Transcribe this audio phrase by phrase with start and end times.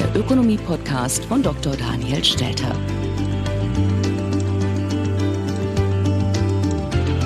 [0.00, 1.76] der Ökonomie-Podcast von Dr.
[1.76, 2.74] Daniel Stelter.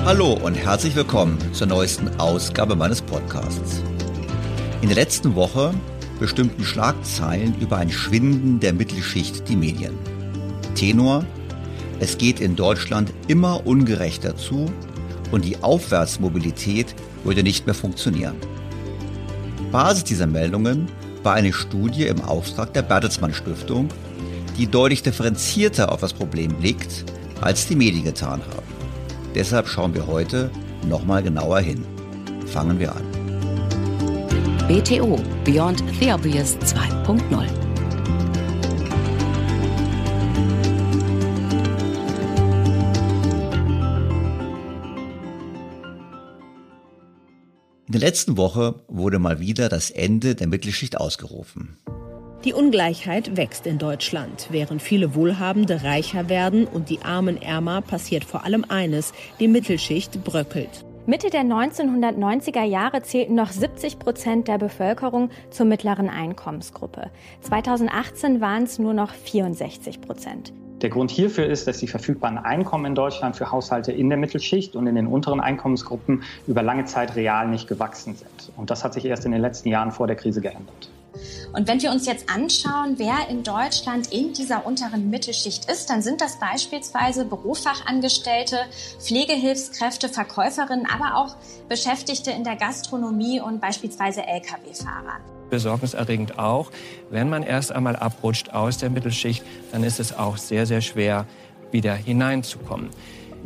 [0.03, 3.81] Hallo und herzlich willkommen zur neuesten Ausgabe meines Podcasts.
[4.81, 5.73] In der letzten Woche
[6.19, 9.97] bestimmten Schlagzeilen über ein Schwinden der Mittelschicht die Medien.
[10.75, 11.23] Tenor,
[12.01, 14.69] es geht in Deutschland immer ungerechter zu
[15.31, 16.93] und die Aufwärtsmobilität
[17.23, 18.35] würde nicht mehr funktionieren.
[19.71, 20.89] Basis dieser Meldungen
[21.25, 23.89] war eine Studie im Auftrag der Bertelsmann Stiftung,
[24.57, 27.03] die deutlich differenzierter auf das Problem blickt,
[27.41, 28.67] als die Medien getan haben.
[29.33, 30.49] Deshalb schauen wir heute
[30.87, 31.83] nochmal genauer hin.
[32.45, 33.03] Fangen wir an.
[34.67, 37.64] BTO Beyond the Obvious 2.0
[47.95, 51.77] der letzten Woche wurde mal wieder das Ende der Mittelschicht ausgerufen.
[52.43, 54.47] Die Ungleichheit wächst in Deutschland.
[54.51, 60.23] Während viele Wohlhabende reicher werden und die Armen ärmer, passiert vor allem eines, die Mittelschicht
[60.23, 60.85] bröckelt.
[61.05, 67.11] Mitte der 1990er Jahre zählten noch 70 Prozent der Bevölkerung zur mittleren Einkommensgruppe.
[67.41, 70.51] 2018 waren es nur noch 64 Prozent.
[70.85, 74.75] Der Grund hierfür ist, dass die verfügbaren Einkommen in Deutschland für Haushalte in der Mittelschicht
[74.75, 78.51] und in den unteren Einkommensgruppen über lange Zeit real nicht gewachsen sind.
[78.55, 80.91] Und das hat sich erst in den letzten Jahren vor der Krise geändert.
[81.53, 86.03] Und wenn wir uns jetzt anschauen, wer in Deutschland in dieser unteren Mittelschicht ist, dann
[86.03, 88.57] sind das beispielsweise Berufsfachangestellte,
[88.99, 91.35] Pflegehilfskräfte, Verkäuferinnen, aber auch
[91.67, 96.71] Beschäftigte in der Gastronomie und beispielsweise Lkw-Fahrer besorgniserregend auch.
[97.09, 101.25] Wenn man erst einmal abrutscht aus der Mittelschicht, dann ist es auch sehr, sehr schwer,
[101.71, 102.89] wieder hineinzukommen.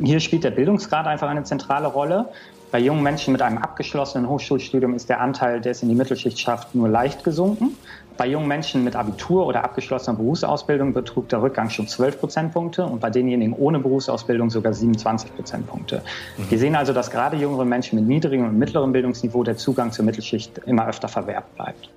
[0.02, 2.28] Hier spielt der Bildungsgrad einfach eine zentrale Rolle.
[2.70, 6.38] Bei jungen Menschen mit einem abgeschlossenen Hochschulstudium ist der Anteil, der es in die Mittelschicht
[6.38, 7.76] schafft, nur leicht gesunken.
[8.20, 13.00] Bei jungen Menschen mit Abitur oder abgeschlossener Berufsausbildung betrug der Rückgang schon 12 Prozentpunkte und
[13.00, 16.02] bei denjenigen ohne Berufsausbildung sogar 27 Prozentpunkte.
[16.36, 16.50] Mhm.
[16.50, 20.04] Wir sehen also, dass gerade jüngere Menschen mit niedrigem und mittlerem Bildungsniveau der Zugang zur
[20.04, 21.88] Mittelschicht immer öfter verwehrt bleibt.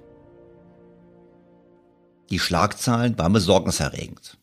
[2.29, 4.37] Die Schlagzahlen waren besorgniserregend.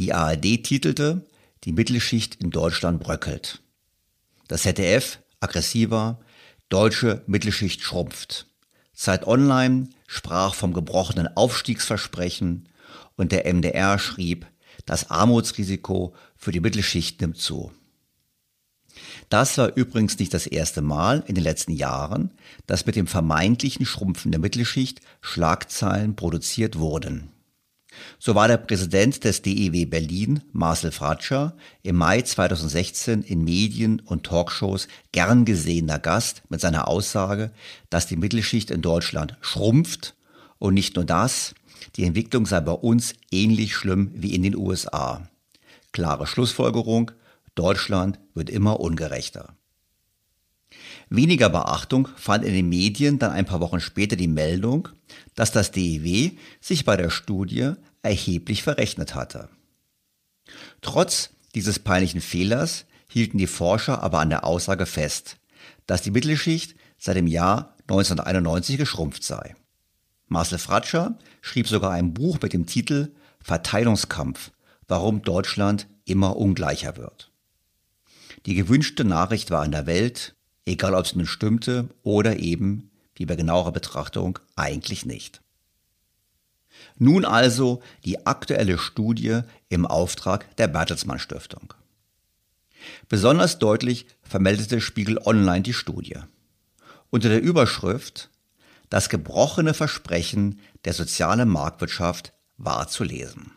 [0.00, 1.28] Die ARD titelte,
[1.62, 3.62] die Mittelschicht in Deutschland bröckelt.
[4.48, 6.18] Das ZDF aggressiver,
[6.68, 8.48] deutsche Mittelschicht schrumpft.
[8.94, 12.68] Zeit Online sprach vom gebrochenen Aufstiegsversprechen
[13.14, 14.46] und der MDR schrieb,
[14.86, 17.70] das Armutsrisiko für die Mittelschicht nimmt zu.
[19.28, 22.32] Das war übrigens nicht das erste Mal in den letzten Jahren,
[22.66, 27.30] dass mit dem vermeintlichen Schrumpfen der Mittelschicht Schlagzeilen produziert wurden.
[28.18, 34.24] So war der Präsident des DEW Berlin, Marcel Fratscher, im Mai 2016 in Medien und
[34.24, 37.50] Talkshows gern gesehener Gast mit seiner Aussage,
[37.90, 40.14] dass die Mittelschicht in Deutschland schrumpft
[40.58, 41.54] und nicht nur das,
[41.96, 45.28] die Entwicklung sei bei uns ähnlich schlimm wie in den USA.
[45.92, 47.12] Klare Schlussfolgerung,
[47.54, 49.54] Deutschland wird immer ungerechter.
[51.10, 54.88] Weniger Beachtung fand in den Medien dann ein paar Wochen später die Meldung,
[55.34, 57.72] dass das DEW sich bei der Studie
[58.08, 59.48] erheblich verrechnet hatte.
[60.80, 65.36] Trotz dieses peinlichen Fehlers hielten die Forscher aber an der Aussage fest,
[65.86, 69.54] dass die Mittelschicht seit dem Jahr 1991 geschrumpft sei.
[70.26, 74.50] Marcel Fratscher schrieb sogar ein Buch mit dem Titel Verteilungskampf,
[74.86, 77.30] warum Deutschland immer ungleicher wird.
[78.46, 80.34] Die gewünschte Nachricht war in der Welt,
[80.66, 85.40] egal ob es nun stimmte oder eben, wie bei genauerer Betrachtung, eigentlich nicht.
[86.98, 91.74] Nun also die aktuelle Studie im Auftrag der Bertelsmann Stiftung.
[93.08, 96.16] Besonders deutlich vermeldete Spiegel Online die Studie.
[97.10, 98.30] Unter der Überschrift
[98.90, 103.52] Das gebrochene Versprechen der sozialen Marktwirtschaft war zu lesen.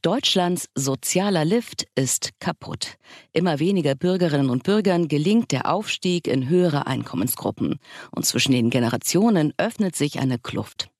[0.00, 2.98] Deutschlands sozialer Lift ist kaputt.
[3.32, 7.78] Immer weniger Bürgerinnen und Bürgern gelingt der Aufstieg in höhere Einkommensgruppen.
[8.10, 10.90] Und zwischen den Generationen öffnet sich eine Kluft.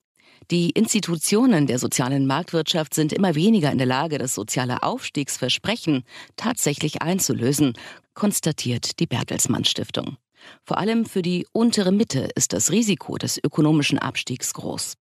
[0.51, 6.05] Die Institutionen der sozialen Marktwirtschaft sind immer weniger in der Lage, das soziale Aufstiegsversprechen
[6.37, 7.73] tatsächlich einzulösen,
[8.15, 10.17] konstatiert die Bertelsmann Stiftung.
[10.63, 14.95] Vor allem für die untere Mitte ist das Risiko des ökonomischen Abstiegs groß.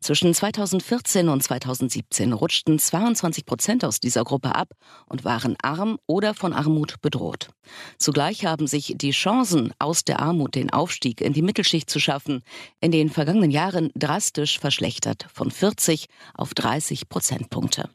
[0.00, 4.68] Zwischen 2014 und 2017 rutschten 22 Prozent aus dieser Gruppe ab
[5.06, 7.50] und waren arm oder von Armut bedroht.
[7.98, 12.42] Zugleich haben sich die Chancen, aus der Armut den Aufstieg in die Mittelschicht zu schaffen,
[12.80, 17.90] in den vergangenen Jahren drastisch verschlechtert, von 40 auf 30 Prozentpunkte.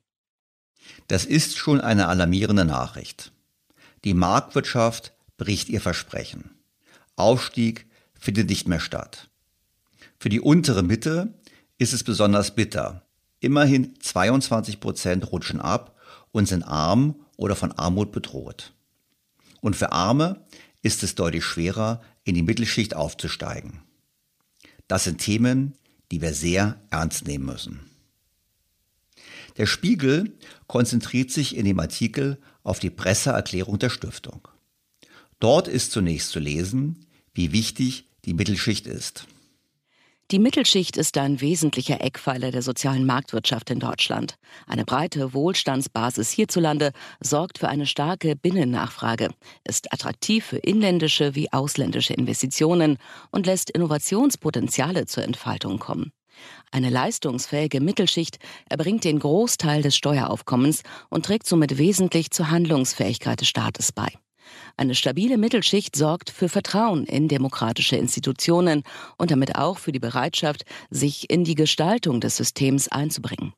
[1.07, 3.31] Das ist schon eine alarmierende Nachricht.
[4.03, 6.51] Die Marktwirtschaft bricht ihr Versprechen.
[7.15, 9.29] Aufstieg findet nicht mehr statt.
[10.17, 11.33] Für die untere Mitte
[11.81, 13.01] ist es besonders bitter.
[13.39, 15.99] Immerhin 22 Prozent rutschen ab
[16.31, 18.71] und sind arm oder von Armut bedroht.
[19.61, 20.45] Und für Arme
[20.83, 23.81] ist es deutlich schwerer, in die Mittelschicht aufzusteigen.
[24.87, 25.73] Das sind Themen,
[26.11, 27.79] die wir sehr ernst nehmen müssen.
[29.57, 30.37] Der Spiegel
[30.67, 34.47] konzentriert sich in dem Artikel auf die Presseerklärung der Stiftung.
[35.39, 39.25] Dort ist zunächst zu lesen, wie wichtig die Mittelschicht ist.
[40.31, 44.35] Die Mittelschicht ist ein wesentlicher Eckpfeiler der sozialen Marktwirtschaft in Deutschland.
[44.65, 49.31] Eine breite Wohlstandsbasis hierzulande sorgt für eine starke Binnennachfrage,
[49.65, 52.97] ist attraktiv für inländische wie ausländische Investitionen
[53.31, 56.13] und lässt Innovationspotenziale zur Entfaltung kommen.
[56.71, 63.49] Eine leistungsfähige Mittelschicht erbringt den Großteil des Steueraufkommens und trägt somit wesentlich zur Handlungsfähigkeit des
[63.49, 64.07] Staates bei.
[64.77, 68.83] Eine stabile Mittelschicht sorgt für Vertrauen in demokratische Institutionen
[69.17, 73.53] und damit auch für die Bereitschaft, sich in die Gestaltung des Systems einzubringen.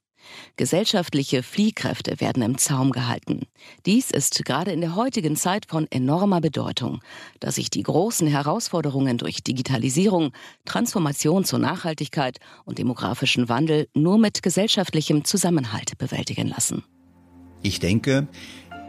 [0.55, 3.47] Gesellschaftliche Fliehkräfte werden im Zaum gehalten.
[3.85, 7.01] Dies ist gerade in der heutigen Zeit von enormer Bedeutung,
[7.39, 10.31] da sich die großen Herausforderungen durch Digitalisierung,
[10.65, 16.83] Transformation zur Nachhaltigkeit und demografischen Wandel nur mit gesellschaftlichem Zusammenhalt bewältigen lassen.
[17.65, 18.27] Ich denke,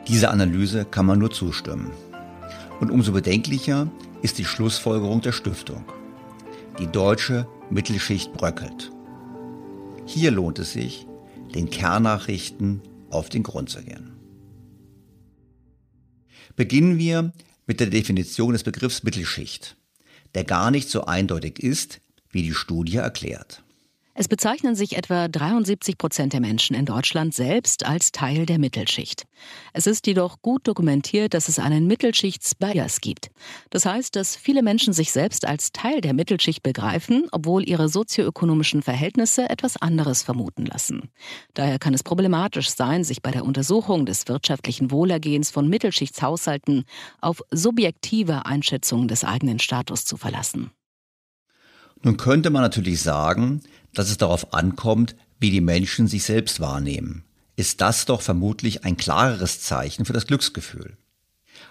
[0.08, 1.90] dieser Analyse kann man nur zustimmen.
[2.80, 3.90] Und umso bedenklicher
[4.22, 5.84] ist die Schlussfolgerung der Stiftung.
[6.78, 8.90] Die deutsche Mittelschicht bröckelt.
[10.06, 11.06] Hier lohnt es sich,
[11.54, 14.12] den Kernnachrichten auf den Grund zu gehen.
[16.56, 17.32] Beginnen wir
[17.66, 19.76] mit der Definition des Begriffs Mittelschicht,
[20.34, 23.63] der gar nicht so eindeutig ist, wie die Studie erklärt.
[24.16, 29.24] Es bezeichnen sich etwa 73 Prozent der Menschen in Deutschland selbst als Teil der Mittelschicht.
[29.72, 33.32] Es ist jedoch gut dokumentiert, dass es einen Mittelschichtsbias gibt.
[33.70, 38.82] Das heißt, dass viele Menschen sich selbst als Teil der Mittelschicht begreifen, obwohl ihre sozioökonomischen
[38.82, 41.10] Verhältnisse etwas anderes vermuten lassen.
[41.54, 46.84] Daher kann es problematisch sein, sich bei der Untersuchung des wirtschaftlichen Wohlergehens von Mittelschichtshaushalten
[47.20, 50.70] auf subjektive Einschätzungen des eigenen Status zu verlassen.
[52.04, 53.62] Nun könnte man natürlich sagen,
[53.94, 57.24] dass es darauf ankommt, wie die Menschen sich selbst wahrnehmen.
[57.56, 60.96] Ist das doch vermutlich ein klareres Zeichen für das Glücksgefühl.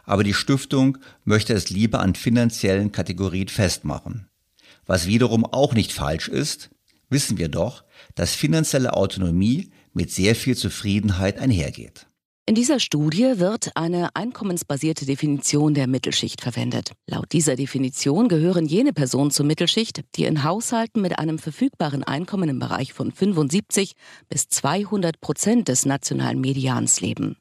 [0.06, 4.28] Aber die Stiftung möchte es lieber an finanziellen Kategorien festmachen.
[4.86, 6.70] Was wiederum auch nicht falsch ist,
[7.10, 7.84] wissen wir doch,
[8.16, 12.08] dass finanzielle Autonomie mit sehr viel Zufriedenheit einhergeht.
[12.46, 16.92] In dieser Studie wird eine einkommensbasierte Definition der Mittelschicht verwendet.
[17.08, 22.50] Laut dieser Definition gehören jene Personen zur Mittelschicht, die in Haushalten mit einem verfügbaren Einkommen
[22.50, 23.94] im Bereich von 75
[24.28, 27.38] bis 200 Prozent des nationalen Medians leben.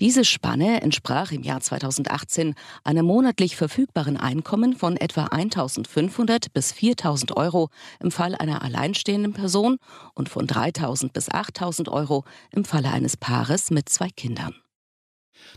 [0.00, 7.36] Diese Spanne entsprach im Jahr 2018 einem monatlich verfügbaren Einkommen von etwa 1.500 bis 4.000
[7.36, 9.78] Euro im Fall einer alleinstehenden Person
[10.14, 14.54] und von 3.000 bis 8.000 Euro im Falle eines Paares mit zwei Kindern.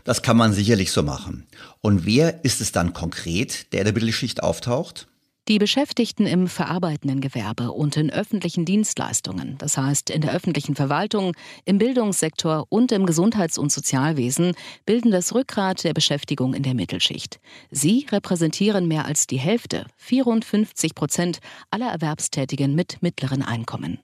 [0.04, 1.46] Das kann man sicherlich so machen.
[1.80, 5.07] Und wer ist es dann konkret, der in der Mittelschicht auftaucht?
[5.48, 11.34] Die Beschäftigten im verarbeitenden Gewerbe und in öffentlichen Dienstleistungen, das heißt in der öffentlichen Verwaltung,
[11.64, 14.52] im Bildungssektor und im Gesundheits- und Sozialwesen,
[14.84, 17.40] bilden das Rückgrat der Beschäftigung in der Mittelschicht.
[17.70, 21.38] Sie repräsentieren mehr als die Hälfte, 54 Prozent
[21.70, 24.00] aller Erwerbstätigen mit mittleren Einkommen.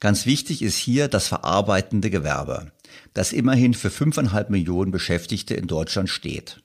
[0.00, 2.72] Ganz wichtig ist hier das verarbeitende Gewerbe,
[3.12, 6.62] das immerhin für 5,5 Millionen Beschäftigte in Deutschland steht.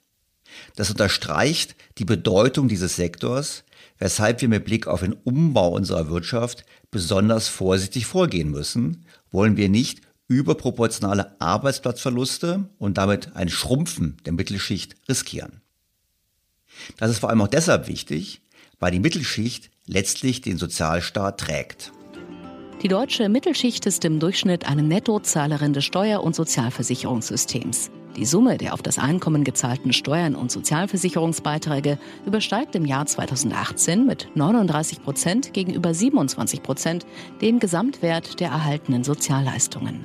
[0.75, 3.63] Das unterstreicht die Bedeutung dieses Sektors,
[3.97, 9.69] weshalb wir mit Blick auf den Umbau unserer Wirtschaft besonders vorsichtig vorgehen müssen, wollen wir
[9.69, 15.61] nicht überproportionale Arbeitsplatzverluste und damit ein Schrumpfen der Mittelschicht riskieren.
[16.97, 18.41] Das ist vor allem auch deshalb wichtig,
[18.79, 21.91] weil die Mittelschicht letztlich den Sozialstaat trägt.
[22.83, 27.89] Die deutsche Mittelschicht ist im Durchschnitt eine Nettozahlerin des Steuer- und Sozialversicherungssystems.
[28.17, 34.27] Die Summe der auf das Einkommen gezahlten Steuern und Sozialversicherungsbeiträge übersteigt im Jahr 2018 mit
[34.35, 37.05] 39 Prozent gegenüber 27 Prozent
[37.39, 40.03] den Gesamtwert der erhaltenen Sozialleistungen.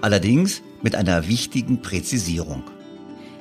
[0.00, 2.62] Allerdings mit einer wichtigen Präzisierung.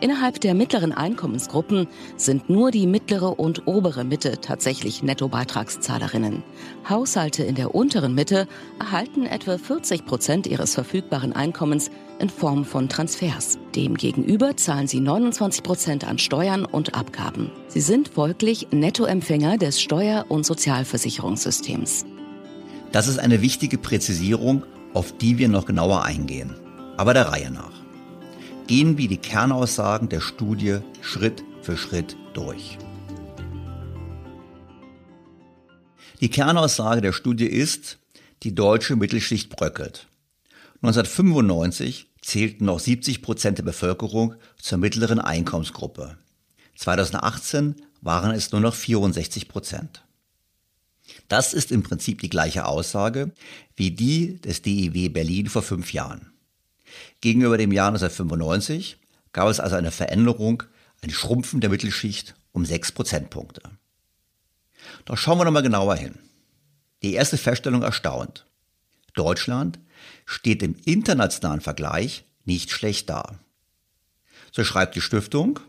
[0.01, 1.87] Innerhalb der mittleren Einkommensgruppen
[2.17, 6.43] sind nur die mittlere und obere Mitte tatsächlich Nettobeitragszahlerinnen.
[6.89, 8.47] Haushalte in der unteren Mitte
[8.79, 13.57] erhalten etwa 40 Prozent ihres verfügbaren Einkommens in Form von Transfers.
[13.73, 17.51] Demgegenüber zahlen sie 29 Prozent an Steuern und Abgaben.
[17.67, 22.05] Sie sind folglich Nettoempfänger des Steuer- und Sozialversicherungssystems.
[22.91, 26.55] Das ist eine wichtige Präzisierung, auf die wir noch genauer eingehen.
[26.97, 27.84] Aber der Reihe nach
[28.67, 32.77] gehen wir die Kernaussagen der Studie Schritt für Schritt durch.
[36.21, 37.99] Die Kernaussage der Studie ist,
[38.43, 40.07] die deutsche Mittelschicht bröckelt.
[40.81, 46.17] 1995 zählten noch 70 Prozent der Bevölkerung zur mittleren Einkommensgruppe.
[46.75, 50.03] 2018 waren es nur noch 64 Prozent.
[51.27, 53.31] Das ist im Prinzip die gleiche Aussage
[53.75, 56.34] wie die des DIW Berlin vor fünf Jahren.
[57.21, 58.97] Gegenüber dem Jahr 1995
[59.33, 60.63] gab es also eine Veränderung,
[61.01, 63.61] ein Schrumpfen der Mittelschicht um sechs Prozentpunkte.
[65.05, 66.17] Doch schauen wir nochmal genauer hin.
[67.01, 68.45] Die erste Feststellung erstaunt.
[69.13, 69.79] Deutschland
[70.25, 73.39] steht im internationalen Vergleich nicht schlecht da.
[74.51, 75.59] So schreibt die Stiftung,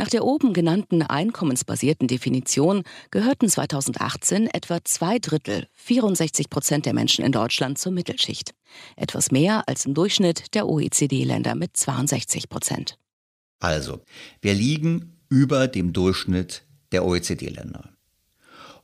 [0.00, 7.22] nach der oben genannten einkommensbasierten Definition gehörten 2018 etwa zwei Drittel, 64 Prozent der Menschen
[7.22, 8.54] in Deutschland zur Mittelschicht.
[8.96, 12.96] Etwas mehr als im Durchschnitt der OECD-Länder mit 62 Prozent.
[13.58, 14.00] Also,
[14.40, 17.90] wir liegen über dem Durchschnitt der OECD-Länder.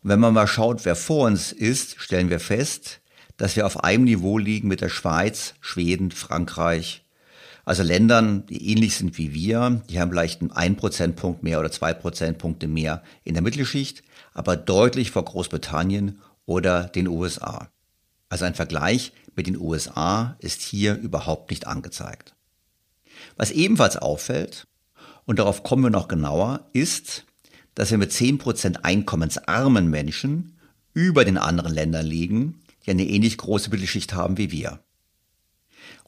[0.02, 3.00] Und wenn man mal schaut, wer vor uns ist, stellen wir fest,
[3.38, 7.05] dass wir auf einem Niveau liegen mit der Schweiz, Schweden, Frankreich,
[7.66, 11.92] also Ländern, die ähnlich sind wie wir, die haben vielleicht einen Prozentpunkt mehr oder zwei
[11.92, 17.68] Prozentpunkte mehr in der Mittelschicht, aber deutlich vor Großbritannien oder den USA.
[18.28, 22.36] Also ein Vergleich mit den USA ist hier überhaupt nicht angezeigt.
[23.36, 24.68] Was ebenfalls auffällt,
[25.24, 27.26] und darauf kommen wir noch genauer, ist,
[27.74, 30.56] dass wir mit 10% einkommensarmen Menschen
[30.94, 34.78] über den anderen Ländern liegen, die eine ähnlich große Mittelschicht haben wie wir.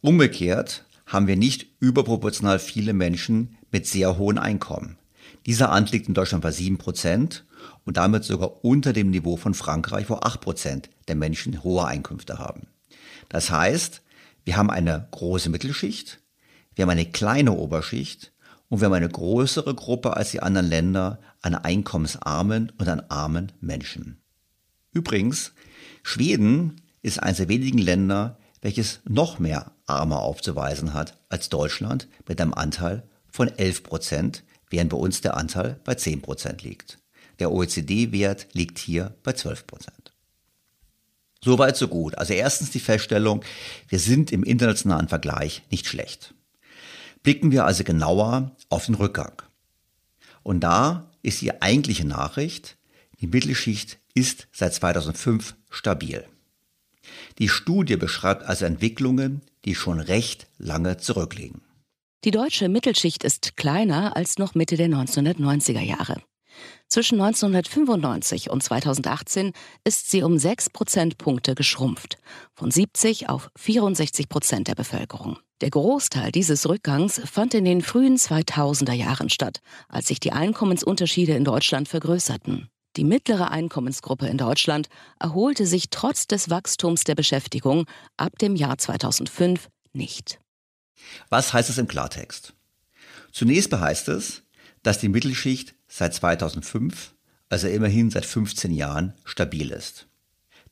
[0.00, 4.98] Umgekehrt haben wir nicht überproportional viele Menschen mit sehr hohen Einkommen.
[5.46, 7.46] Dieser Anteil liegt in Deutschland bei 7 Prozent
[7.84, 12.38] und damit sogar unter dem Niveau von Frankreich, wo 8 Prozent der Menschen hohe Einkünfte
[12.38, 12.68] haben.
[13.30, 14.02] Das heißt,
[14.44, 16.20] wir haben eine große Mittelschicht,
[16.74, 18.32] wir haben eine kleine Oberschicht
[18.68, 23.52] und wir haben eine größere Gruppe als die anderen Länder an einkommensarmen und an armen
[23.60, 24.20] Menschen.
[24.92, 25.54] Übrigens,
[26.02, 32.40] Schweden ist eines der wenigen Länder, welches noch mehr Arme aufzuweisen hat als Deutschland mit
[32.40, 36.98] einem Anteil von 11 Prozent, während bei uns der Anteil bei 10 Prozent liegt.
[37.38, 40.12] Der OECD-Wert liegt hier bei 12 Prozent.
[41.42, 42.18] Soweit, so gut.
[42.18, 43.44] Also erstens die Feststellung,
[43.88, 46.34] wir sind im internationalen Vergleich nicht schlecht.
[47.22, 49.42] Blicken wir also genauer auf den Rückgang.
[50.42, 52.76] Und da ist die eigentliche Nachricht,
[53.20, 56.24] die Mittelschicht ist seit 2005 stabil.
[57.38, 61.60] Die Studie beschreibt also Entwicklungen, die schon recht lange zurückliegen.
[62.24, 66.22] Die deutsche Mittelschicht ist kleiner als noch Mitte der 1990er Jahre.
[66.88, 69.52] Zwischen 1995 und 2018
[69.84, 72.16] ist sie um sechs Prozentpunkte geschrumpft,
[72.54, 75.38] von 70 auf 64 Prozent der Bevölkerung.
[75.60, 81.34] Der Großteil dieses Rückgangs fand in den frühen 2000er Jahren statt, als sich die Einkommensunterschiede
[81.34, 82.70] in Deutschland vergrößerten.
[82.98, 84.88] Die mittlere Einkommensgruppe in Deutschland
[85.20, 87.86] erholte sich trotz des Wachstums der Beschäftigung
[88.16, 90.40] ab dem Jahr 2005 nicht.
[91.28, 92.54] Was heißt es im Klartext?
[93.30, 94.42] Zunächst heißt es,
[94.82, 97.14] dass die Mittelschicht seit 2005,
[97.48, 100.08] also immerhin seit 15 Jahren, stabil ist.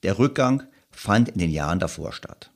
[0.02, 2.50] Der Rückgang fand in den Jahren davor statt.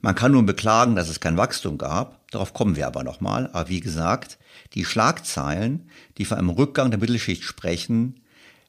[0.00, 3.68] Man kann nun beklagen, dass es kein Wachstum gab, darauf kommen wir aber nochmal, aber
[3.68, 4.36] wie gesagt,
[4.74, 8.20] die Schlagzeilen, die von einem Rückgang der Mittelschicht sprechen,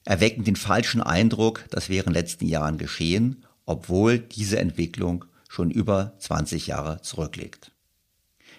[0.10, 5.70] erwecken den falschen Eindruck, das wäre in den letzten Jahren geschehen, obwohl diese Entwicklung schon
[5.70, 7.72] über 20 Jahre zurückliegt.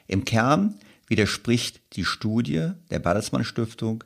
[0.07, 0.79] Im Kern
[1.09, 4.05] widerspricht die Studie der Bertelsmann Stiftung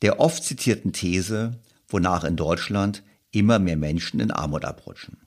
[0.00, 3.02] der oft zitierten These, wonach in Deutschland
[3.32, 5.18] immer mehr Menschen in Armut abrutschen.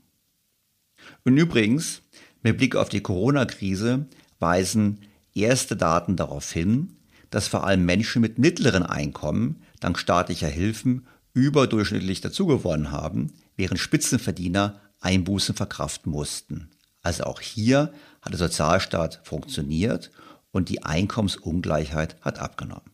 [1.25, 2.01] Und übrigens,
[2.41, 4.08] mit Blick auf die Corona-Krise
[4.39, 5.01] weisen
[5.36, 6.96] erste Daten darauf hin,
[7.30, 14.79] dass vor allem Menschen mit mittleren Einkommen dank staatlicher Hilfen überdurchschnittlich dazugewonnen haben, während Spitzenverdiener
[15.00, 16.70] Einbußen verkraften mussten.
[17.01, 20.11] Also auch hier hat der Sozialstaat funktioniert
[20.51, 22.91] und die Einkommensungleichheit hat abgenommen.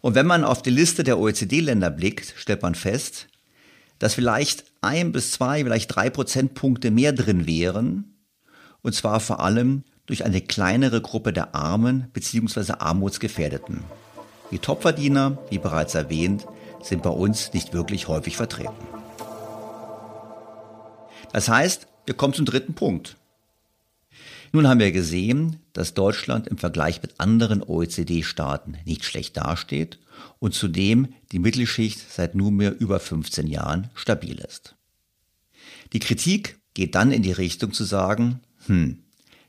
[0.00, 3.26] Und wenn man auf die Liste der OECD-Länder blickt, stellt man fest,
[3.98, 8.16] dass vielleicht ein bis zwei, vielleicht drei Prozentpunkte mehr drin wären,
[8.82, 12.72] und zwar vor allem durch eine kleinere Gruppe der Armen bzw.
[12.78, 13.84] Armutsgefährdeten.
[14.50, 16.46] Die Topverdiener, wie bereits erwähnt,
[16.82, 18.74] sind bei uns nicht wirklich häufig vertreten.
[21.32, 23.16] Das heißt, wir kommen zum dritten Punkt.
[24.52, 30.00] Nun haben wir gesehen, dass Deutschland im Vergleich mit anderen OECD-Staaten nicht schlecht dasteht
[30.40, 34.74] und zudem die Mittelschicht seit nunmehr über 15 Jahren stabil ist.
[35.92, 38.98] Die Kritik geht dann in die Richtung zu sagen, hm,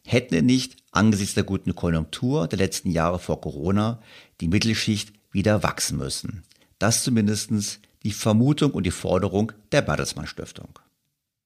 [0.06, 4.02] hätten wir nicht angesichts der guten Konjunktur der letzten Jahre vor Corona
[4.40, 6.44] die Mittelschicht wieder wachsen müssen.
[6.82, 10.80] Das zumindest die Vermutung und die Forderung der Bertelsmann Stiftung.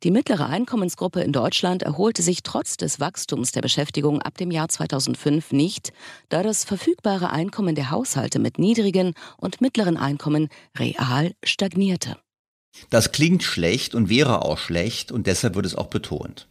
[0.04, 4.70] Die mittlere Einkommensgruppe in Deutschland erholte sich trotz des Wachstums der Beschäftigung ab dem Jahr
[4.70, 5.92] 2005 nicht,
[6.30, 10.48] da das verfügbare Einkommen der Haushalte mit niedrigen und mittleren Einkommen
[10.80, 12.18] real stagnierte.
[12.90, 16.48] Das klingt schlecht und wäre auch schlecht und deshalb wird es auch betont.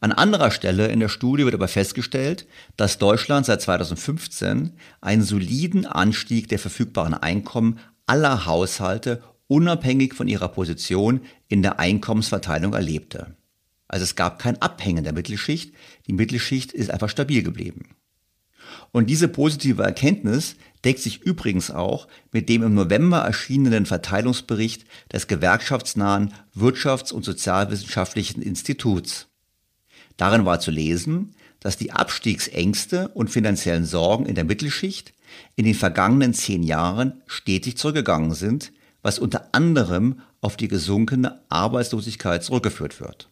[0.00, 5.86] An anderer Stelle in der Studie wird aber festgestellt, dass Deutschland seit 2015 einen soliden
[5.86, 13.36] Anstieg der verfügbaren Einkommen aller Haushalte unabhängig von ihrer Position in der Einkommensverteilung erlebte.
[13.88, 15.72] Also es gab kein Abhängen der Mittelschicht,
[16.06, 17.96] die Mittelschicht ist einfach stabil geblieben.
[18.90, 25.28] Und diese positive Erkenntnis deckt sich übrigens auch mit dem im November erschienenen Verteilungsbericht des
[25.28, 29.28] gewerkschaftsnahen Wirtschafts- und Sozialwissenschaftlichen Instituts.
[30.16, 35.12] Darin war zu lesen, dass die Abstiegsängste und finanziellen Sorgen in der Mittelschicht
[35.56, 42.44] in den vergangenen zehn Jahren stetig zurückgegangen sind, was unter anderem auf die gesunkene Arbeitslosigkeit
[42.44, 43.28] zurückgeführt wird.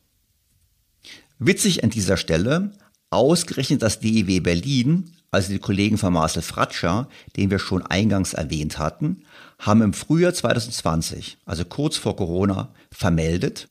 [1.39, 2.73] Witzig an dieser Stelle,
[3.11, 8.79] ausgerechnet das DIW Berlin, also die Kollegen von Marcel Fratscher, den wir schon eingangs erwähnt
[8.79, 9.25] hatten,
[9.59, 13.69] haben im Frühjahr 2020, also kurz vor Corona, vermeldet,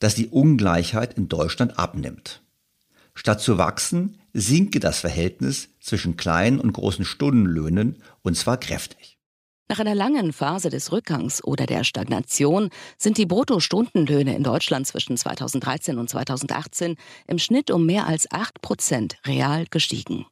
[0.00, 2.42] dass die Ungleichheit in Deutschland abnimmt.
[3.14, 9.18] Statt zu wachsen, sinke das Verhältnis zwischen kleinen und großen Stundenlöhnen und zwar kräftig.
[9.68, 15.16] Nach einer langen Phase des Rückgangs oder der Stagnation sind die Bruttostundenlöhne in Deutschland zwischen
[15.16, 16.96] 2013 und 2018
[17.28, 20.26] im Schnitt um mehr als 8 Prozent real gestiegen.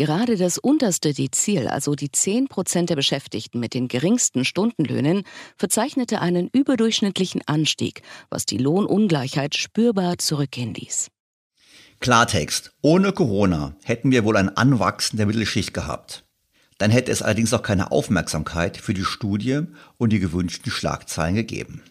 [0.00, 5.24] Gerade das unterste Dezil, also die 10 Prozent der Beschäftigten mit den geringsten Stundenlöhnen,
[5.58, 11.08] verzeichnete einen überdurchschnittlichen Anstieg, was die Lohnungleichheit spürbar zurückgehen ließ.
[12.00, 12.72] Klartext.
[12.80, 16.24] Ohne Corona hätten wir wohl ein Anwachsen der Mittelschicht gehabt.
[16.78, 19.64] Dann hätte es allerdings auch keine Aufmerksamkeit für die Studie
[19.98, 21.82] und die gewünschten Schlagzeilen gegeben.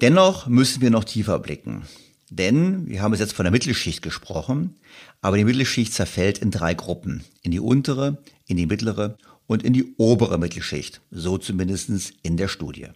[0.00, 1.86] Dennoch müssen wir noch tiefer blicken.
[2.30, 4.74] Denn wir haben es jetzt von der Mittelschicht gesprochen,
[5.20, 7.24] aber die Mittelschicht zerfällt in drei Gruppen.
[7.42, 11.00] In die untere, in die mittlere und in die obere Mittelschicht.
[11.10, 12.88] So zumindest in der Studie.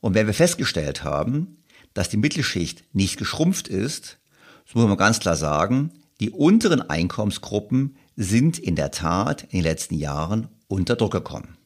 [0.00, 1.58] Und wenn wir festgestellt haben,
[1.92, 4.18] dass die Mittelschicht nicht geschrumpft ist,
[4.64, 9.62] so muss man ganz klar sagen, die unteren Einkommensgruppen sind in der Tat in den
[9.62, 11.56] letzten Jahren unter Druck gekommen.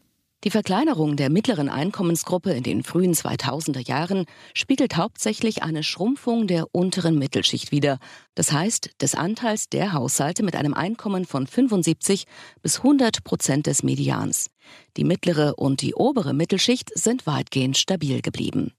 [0.44, 6.66] Die Verkleinerung der mittleren Einkommensgruppe in den frühen 2000er Jahren spiegelt hauptsächlich eine Schrumpfung der
[6.72, 7.98] unteren Mittelschicht wider,
[8.34, 12.26] das heißt des Anteils der Haushalte mit einem Einkommen von 75
[12.60, 14.50] bis 100 Prozent des Medians.
[14.98, 18.74] Die mittlere und die obere Mittelschicht sind weitgehend stabil geblieben.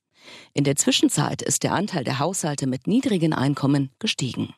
[0.54, 4.54] In der Zwischenzeit ist der Anteil der Haushalte mit niedrigen Einkommen gestiegen.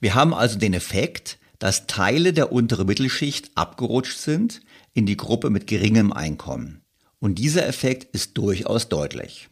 [0.00, 4.60] Wir haben also den Effekt, dass Teile der unteren Mittelschicht abgerutscht sind
[4.96, 6.80] in die Gruppe mit geringem Einkommen.
[7.20, 9.48] Und dieser Effekt ist durchaus deutlich.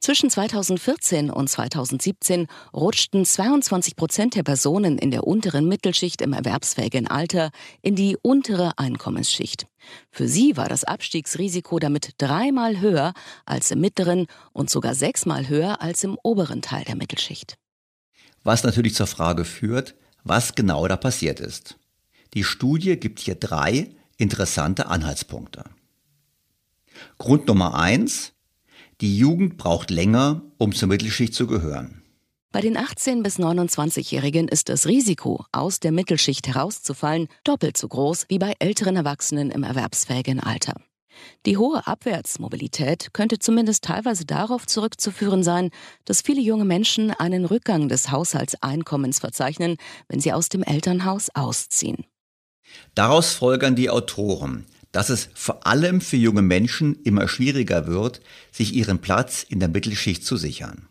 [0.00, 7.08] Zwischen 2014 und 2017 rutschten 22 Prozent der Personen in der unteren Mittelschicht im erwerbsfähigen
[7.08, 7.50] Alter
[7.82, 9.66] in die untere Einkommensschicht.
[10.10, 13.12] Für sie war das Abstiegsrisiko damit dreimal höher
[13.44, 17.56] als im mittleren und sogar sechsmal höher als im oberen Teil der Mittelschicht.
[18.44, 21.76] Was natürlich zur Frage führt, was genau da passiert ist.
[22.34, 25.64] Die Studie gibt hier drei interessante Anhaltspunkte.
[27.16, 28.34] Grund Nummer eins:
[29.00, 32.02] Die Jugend braucht länger, um zur Mittelschicht zu gehören.
[32.50, 38.26] Bei den 18- bis 29-Jährigen ist das Risiko, aus der Mittelschicht herauszufallen, doppelt so groß
[38.28, 40.74] wie bei älteren Erwachsenen im erwerbsfähigen Alter.
[41.46, 45.70] Die hohe Abwärtsmobilität könnte zumindest teilweise darauf zurückzuführen sein,
[46.04, 49.76] dass viele junge Menschen einen Rückgang des Haushaltseinkommens verzeichnen,
[50.08, 52.06] wenn sie aus dem Elternhaus ausziehen.
[52.94, 58.74] Daraus folgern die Autoren, dass es vor allem für junge Menschen immer schwieriger wird, sich
[58.74, 60.88] ihren Platz in der Mittelschicht zu sichern.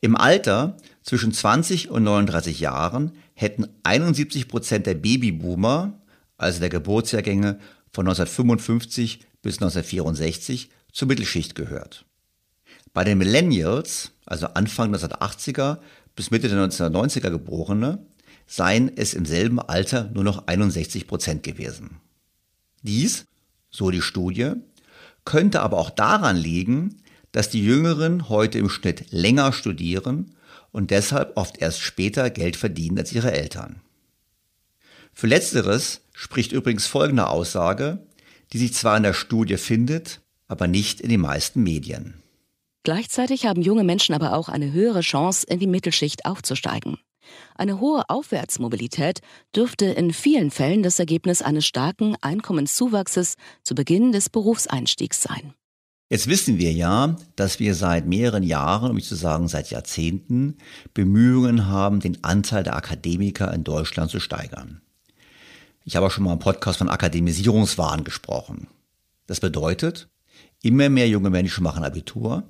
[0.00, 6.00] Im Alter zwischen 20 und 39 Jahren hätten 71 Prozent der Babyboomer,
[6.36, 7.58] also der Geburtsjahrgänge
[7.92, 12.04] von 1955 bis 1964 zur Mittelschicht gehört.
[12.92, 15.78] Bei den Millennials, also Anfang 1980er
[16.16, 18.06] bis Mitte der 1990er Geborene,
[18.46, 22.00] seien es im selben Alter nur noch 61 Prozent gewesen.
[22.82, 23.26] Dies,
[23.70, 24.52] so die Studie,
[25.24, 27.02] könnte aber auch daran liegen,
[27.32, 30.34] dass die Jüngeren heute im Schnitt länger studieren
[30.70, 33.80] und deshalb oft erst später Geld verdienen als ihre Eltern.
[35.12, 38.06] Für letzteres spricht übrigens folgende Aussage,
[38.52, 42.22] die sich zwar in der Studie findet, aber nicht in den meisten Medien.
[42.82, 46.98] Gleichzeitig haben junge Menschen aber auch eine höhere Chance, in die Mittelschicht aufzusteigen.
[47.54, 49.20] Eine hohe Aufwärtsmobilität
[49.54, 55.54] dürfte in vielen Fällen das Ergebnis eines starken Einkommenszuwachses zu Beginn des Berufseinstiegs sein.
[56.10, 60.58] Jetzt wissen wir ja, dass wir seit mehreren Jahren, um nicht zu sagen seit Jahrzehnten,
[60.92, 64.82] Bemühungen haben, den Anteil der Akademiker in Deutschland zu steigern.
[65.84, 68.68] Ich habe auch schon mal im Podcast von Akademisierungswahn gesprochen.
[69.26, 70.08] Das bedeutet,
[70.62, 72.42] immer mehr junge Menschen machen Abitur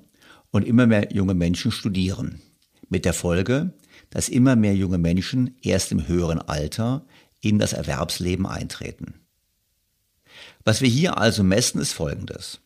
[0.51, 2.41] und immer mehr junge Menschen studieren.
[2.89, 3.73] Mit der Folge,
[4.09, 7.05] dass immer mehr junge Menschen erst im höheren Alter
[7.41, 9.15] in das Erwerbsleben eintreten.
[10.63, 12.59] Was wir hier also messen, ist Folgendes.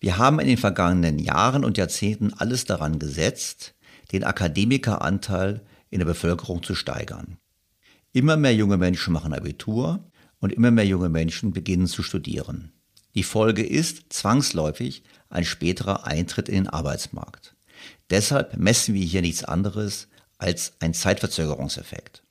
[0.00, 3.74] Wir haben in den vergangenen Jahren und Jahrzehnten alles daran gesetzt,
[4.12, 5.60] den Akademikeranteil
[5.90, 7.36] in der Bevölkerung zu steigern.
[8.12, 10.10] Immer mehr junge Menschen machen Abitur
[10.40, 12.72] und immer mehr junge Menschen beginnen zu studieren.
[13.14, 17.56] Die Folge ist zwangsläufig ein späterer Eintritt in den Arbeitsmarkt.
[18.10, 20.08] Deshalb messen wir hier nichts anderes
[20.38, 22.22] als ein Zeitverzögerungseffekt.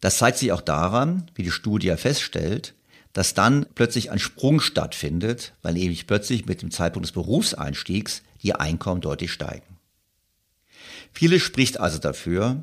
[0.00, 2.74] Das zeigt sich auch daran, wie die Studie feststellt,
[3.12, 8.54] dass dann plötzlich ein Sprung stattfindet, weil nämlich plötzlich mit dem Zeitpunkt des Berufseinstiegs die
[8.54, 9.78] Einkommen deutlich steigen.
[11.12, 12.62] Vieles spricht also dafür,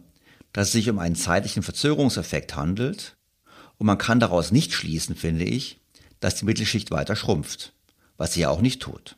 [0.54, 3.16] dass es sich um einen zeitlichen Verzögerungseffekt handelt
[3.78, 5.80] und man kann daraus nicht schließen, finde ich,
[6.20, 7.74] dass die Mittelschicht weiter schrumpft,
[8.18, 9.18] was sie ja auch nicht tut.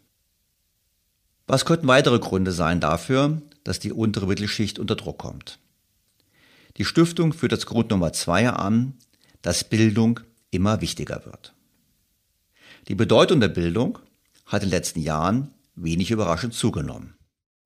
[1.48, 5.60] Was könnten weitere Gründe sein dafür, dass die untere Mittelschicht unter Druck kommt?
[6.78, 8.94] Die Stiftung führt als Grund Nummer zwei an,
[9.42, 10.20] dass Bildung
[10.52, 11.54] immer wichtiger wird.
[12.88, 14.00] Die Bedeutung der Bildung
[14.46, 17.16] hat in den letzten Jahren wenig überraschend zugenommen.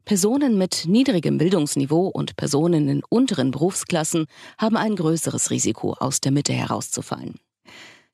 [0.06, 4.26] Personen mit niedrigem Bildungsniveau und Personen in unteren Berufsklassen
[4.58, 7.36] haben ein größeres Risiko, aus der Mitte herauszufallen.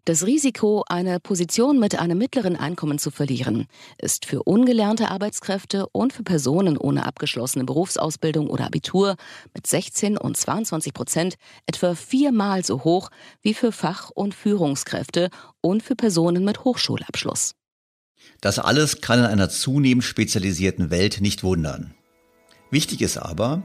[0.10, 3.68] Das Risiko, eine Position mit einem mittleren Einkommen zu verlieren,
[4.00, 9.18] ist für ungelernte Arbeitskräfte und für Personen ohne abgeschlossene Berufsausbildung oder Abitur
[9.54, 11.36] mit 16 und 22 Prozent
[11.68, 13.12] etwa viermal so hoch
[13.44, 15.30] wie für Fach- und Führungskräfte
[15.62, 17.54] und für Personen mit Hochschulabschluss.
[18.42, 21.94] Das alles kann in einer zunehmend spezialisierten Welt nicht wundern.
[22.72, 23.62] Wichtig ist aber,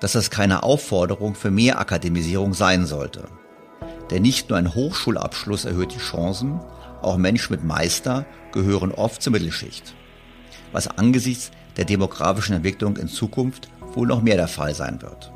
[0.00, 3.28] dass das keine Aufforderung für mehr Akademisierung sein sollte.
[4.10, 6.60] Denn nicht nur ein Hochschulabschluss erhöht die Chancen,
[7.02, 9.94] auch Menschen mit Meister gehören oft zur Mittelschicht.
[10.72, 15.30] Was angesichts der demografischen Entwicklung in Zukunft wohl noch mehr der Fall sein wird.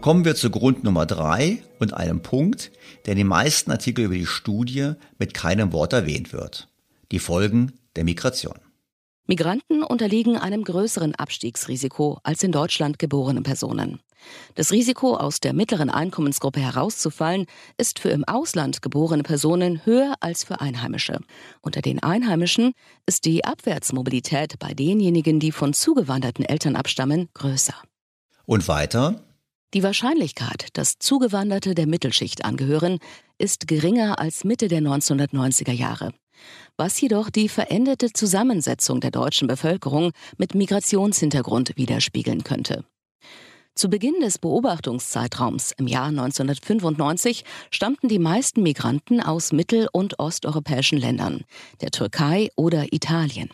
[0.00, 2.70] Kommen wir zu Grund Nummer drei und einem Punkt,
[3.04, 6.68] der in den meisten Artikeln über die Studie mit keinem Wort erwähnt wird.
[7.10, 8.58] Die Folgen der Migration.
[9.26, 14.00] Migranten unterliegen einem größeren Abstiegsrisiko als in Deutschland geborene Personen.
[14.54, 20.44] Das Risiko, aus der mittleren Einkommensgruppe herauszufallen, ist für im Ausland geborene Personen höher als
[20.44, 21.20] für Einheimische.
[21.60, 22.72] Unter den Einheimischen
[23.06, 27.74] ist die Abwärtsmobilität bei denjenigen, die von zugewanderten Eltern abstammen, größer.
[28.46, 29.24] Und weiter?
[29.74, 32.98] Die Wahrscheinlichkeit, dass Zugewanderte der Mittelschicht angehören,
[33.36, 36.12] ist geringer als Mitte der 1990er Jahre
[36.76, 42.84] was jedoch die veränderte Zusammensetzung der deutschen Bevölkerung mit Migrationshintergrund widerspiegeln könnte.
[43.78, 50.98] Zu Beginn des Beobachtungszeitraums im Jahr 1995 stammten die meisten Migranten aus mittel- und osteuropäischen
[50.98, 51.44] Ländern,
[51.80, 53.50] der Türkei oder Italien.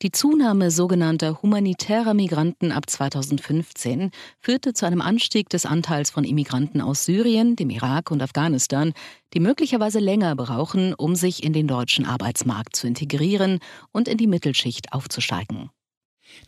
[0.00, 6.80] Die Zunahme sogenannter humanitärer Migranten ab 2015 führte zu einem Anstieg des Anteils von Immigranten
[6.80, 8.94] aus Syrien, dem Irak und Afghanistan,
[9.34, 13.58] die möglicherweise länger brauchen, um sich in den deutschen Arbeitsmarkt zu integrieren
[13.92, 15.68] und in die Mittelschicht aufzusteigen.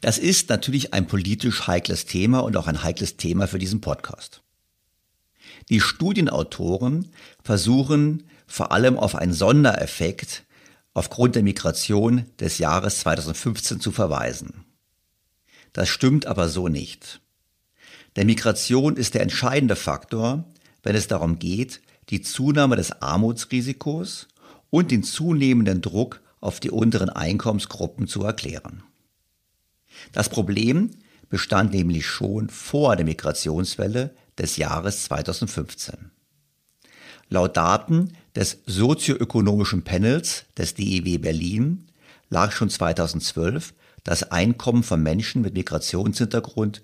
[0.00, 4.42] Das ist natürlich ein politisch heikles Thema und auch ein heikles Thema für diesen Podcast.
[5.68, 7.10] Die Studienautoren
[7.42, 10.44] versuchen vor allem auf einen Sondereffekt
[10.94, 14.64] aufgrund der Migration des Jahres 2015 zu verweisen.
[15.72, 17.20] Das stimmt aber so nicht.
[18.16, 20.44] Denn Migration ist der entscheidende Faktor,
[20.82, 24.28] wenn es darum geht, die Zunahme des Armutsrisikos
[24.70, 28.82] und den zunehmenden Druck auf die unteren Einkommensgruppen zu erklären.
[30.12, 30.90] Das Problem
[31.28, 36.10] bestand nämlich schon vor der Migrationswelle des Jahres 2015.
[37.28, 41.86] Laut Daten des sozioökonomischen Panels des DIW Berlin
[42.30, 46.82] lag schon 2012 das Einkommen von Menschen mit Migrationshintergrund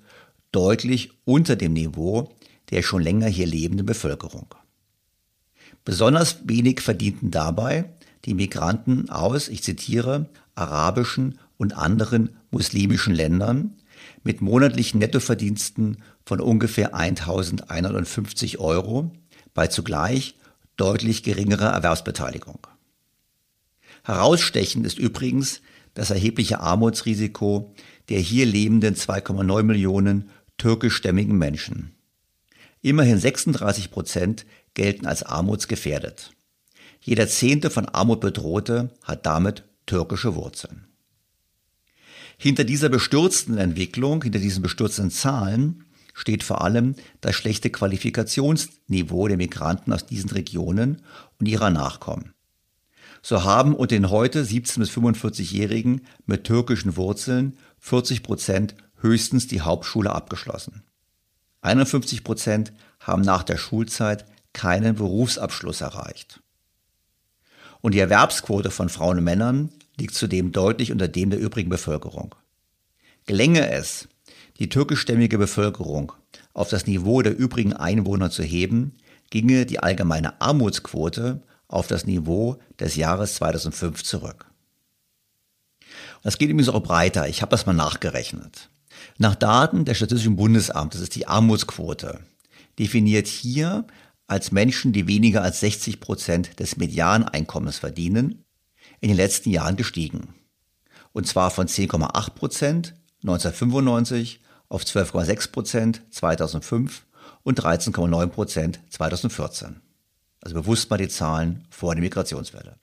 [0.52, 2.34] deutlich unter dem Niveau
[2.70, 4.54] der schon länger hier lebenden Bevölkerung.
[5.84, 7.90] Besonders wenig verdienten dabei
[8.24, 13.76] die Migranten aus, ich zitiere, arabischen und anderen muslimischen Ländern
[14.22, 19.12] mit monatlichen Nettoverdiensten von ungefähr 1150 Euro
[19.54, 20.36] bei zugleich
[20.76, 22.66] deutlich geringerer Erwerbsbeteiligung.
[24.02, 25.60] Herausstechend ist übrigens
[25.94, 27.74] das erhebliche Armutsrisiko
[28.08, 31.94] der hier lebenden 2,9 Millionen türkischstämmigen Menschen.
[32.82, 36.32] Immerhin 36 Prozent gelten als armutsgefährdet.
[37.00, 40.86] Jeder zehnte von Armut bedrohte hat damit türkische Wurzeln.
[42.36, 49.36] Hinter dieser bestürzten Entwicklung, hinter diesen bestürzten Zahlen steht vor allem das schlechte Qualifikationsniveau der
[49.36, 51.02] Migranten aus diesen Regionen
[51.38, 52.32] und ihrer Nachkommen.
[53.22, 59.62] So haben unter den heute 17- bis 45-Jährigen mit türkischen Wurzeln 40 Prozent höchstens die
[59.62, 60.82] Hauptschule abgeschlossen.
[61.62, 66.42] 51 Prozent haben nach der Schulzeit keinen Berufsabschluss erreicht.
[67.80, 72.34] Und die Erwerbsquote von Frauen und Männern liegt zudem deutlich unter dem der übrigen Bevölkerung.
[73.26, 74.08] Gelänge es,
[74.58, 76.12] die türkischstämmige Bevölkerung
[76.52, 78.96] auf das Niveau der übrigen Einwohner zu heben,
[79.30, 84.46] ginge die allgemeine Armutsquote auf das Niveau des Jahres 2005 zurück.
[86.22, 87.28] Das geht übrigens auch breiter.
[87.28, 88.70] Ich habe das mal nachgerechnet.
[89.18, 92.20] Nach Daten des Statistischen Bundesamtes ist die Armutsquote
[92.78, 93.86] definiert hier
[94.26, 98.43] als Menschen, die weniger als 60 Prozent des Medianeinkommens verdienen,
[99.00, 100.34] in den letzten Jahren gestiegen.
[101.12, 107.06] Und zwar von 10,8 Prozent 1995 auf 12,6 Prozent 2005
[107.42, 109.80] und 13,9 Prozent 2014.
[110.40, 112.76] Also bewusst mal die Zahlen vor der Migrationswelle.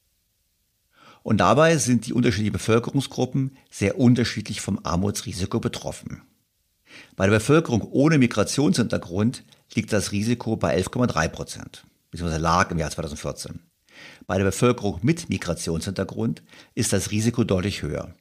[1.23, 6.23] Und dabei sind die unterschiedlichen Bevölkerungsgruppen sehr unterschiedlich vom Armutsrisiko betroffen.
[7.15, 9.43] Bei der Bevölkerung ohne Migrationshintergrund
[9.73, 13.59] liegt das Risiko bei 11,3 Prozent, beziehungsweise lag im Jahr 2014.
[14.27, 16.43] Bei der Bevölkerung mit Migrationshintergrund
[16.75, 18.13] ist das Risiko deutlich höher.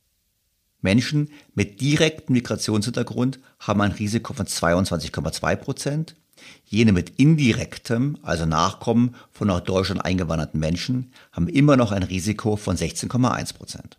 [0.83, 6.17] Menschen mit direktem Migrationshintergrund haben ein Risiko von 22,2 Prozent.
[6.65, 12.57] Jene mit indirektem, also Nachkommen von nach Deutschland eingewanderten Menschen, haben immer noch ein Risiko
[12.57, 13.99] von 16,1 Prozent.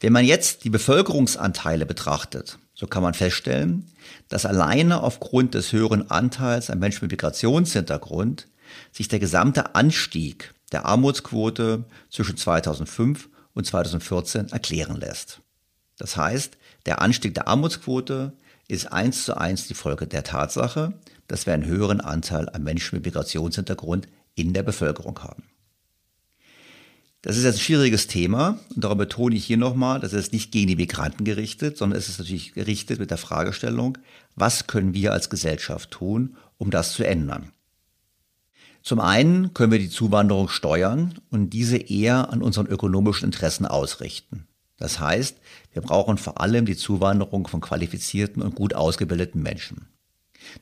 [0.00, 3.90] Wenn man jetzt die Bevölkerungsanteile betrachtet, so kann man feststellen,
[4.28, 8.48] dass alleine aufgrund des höheren Anteils an Menschen mit Migrationshintergrund
[8.90, 15.40] sich der gesamte Anstieg der Armutsquote zwischen 2005 und 2014 erklären lässt.
[15.98, 16.56] Das heißt,
[16.86, 18.32] der Anstieg der Armutsquote
[18.68, 20.94] ist eins zu eins die Folge der Tatsache,
[21.28, 25.44] dass wir einen höheren Anteil an Menschen mit Migrationshintergrund in der Bevölkerung haben.
[27.20, 30.50] Das ist jetzt ein schwieriges Thema und darum betone ich hier nochmal, dass es nicht
[30.50, 33.98] gegen die Migranten gerichtet, sondern es ist natürlich gerichtet mit der Fragestellung,
[34.34, 37.52] was können wir als Gesellschaft tun, um das zu ändern.
[38.82, 44.46] Zum einen können wir die Zuwanderung steuern und diese eher an unseren ökonomischen Interessen ausrichten.
[44.76, 45.36] Das heißt,
[45.72, 49.86] wir brauchen vor allem die Zuwanderung von qualifizierten und gut ausgebildeten Menschen.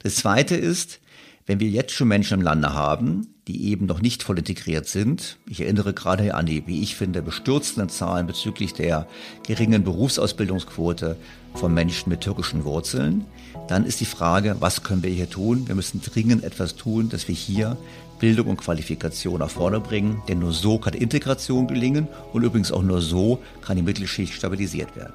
[0.00, 1.00] Das Zweite ist,
[1.46, 5.38] wenn wir jetzt schon Menschen im Lande haben, die eben noch nicht voll integriert sind,
[5.48, 9.08] ich erinnere gerade an die, wie ich finde, bestürzenden Zahlen bezüglich der
[9.46, 11.16] geringen Berufsausbildungsquote
[11.54, 13.24] von Menschen mit türkischen Wurzeln,
[13.68, 15.66] dann ist die Frage, was können wir hier tun?
[15.66, 17.76] Wir müssen dringend etwas tun, dass wir hier
[18.20, 22.82] Bildung und Qualifikation nach vorne bringen, denn nur so kann Integration gelingen und übrigens auch
[22.82, 25.14] nur so kann die Mittelschicht stabilisiert werden.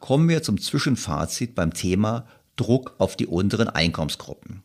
[0.00, 4.62] Kommen wir zum Zwischenfazit beim Thema Druck auf die unteren Einkommensgruppen.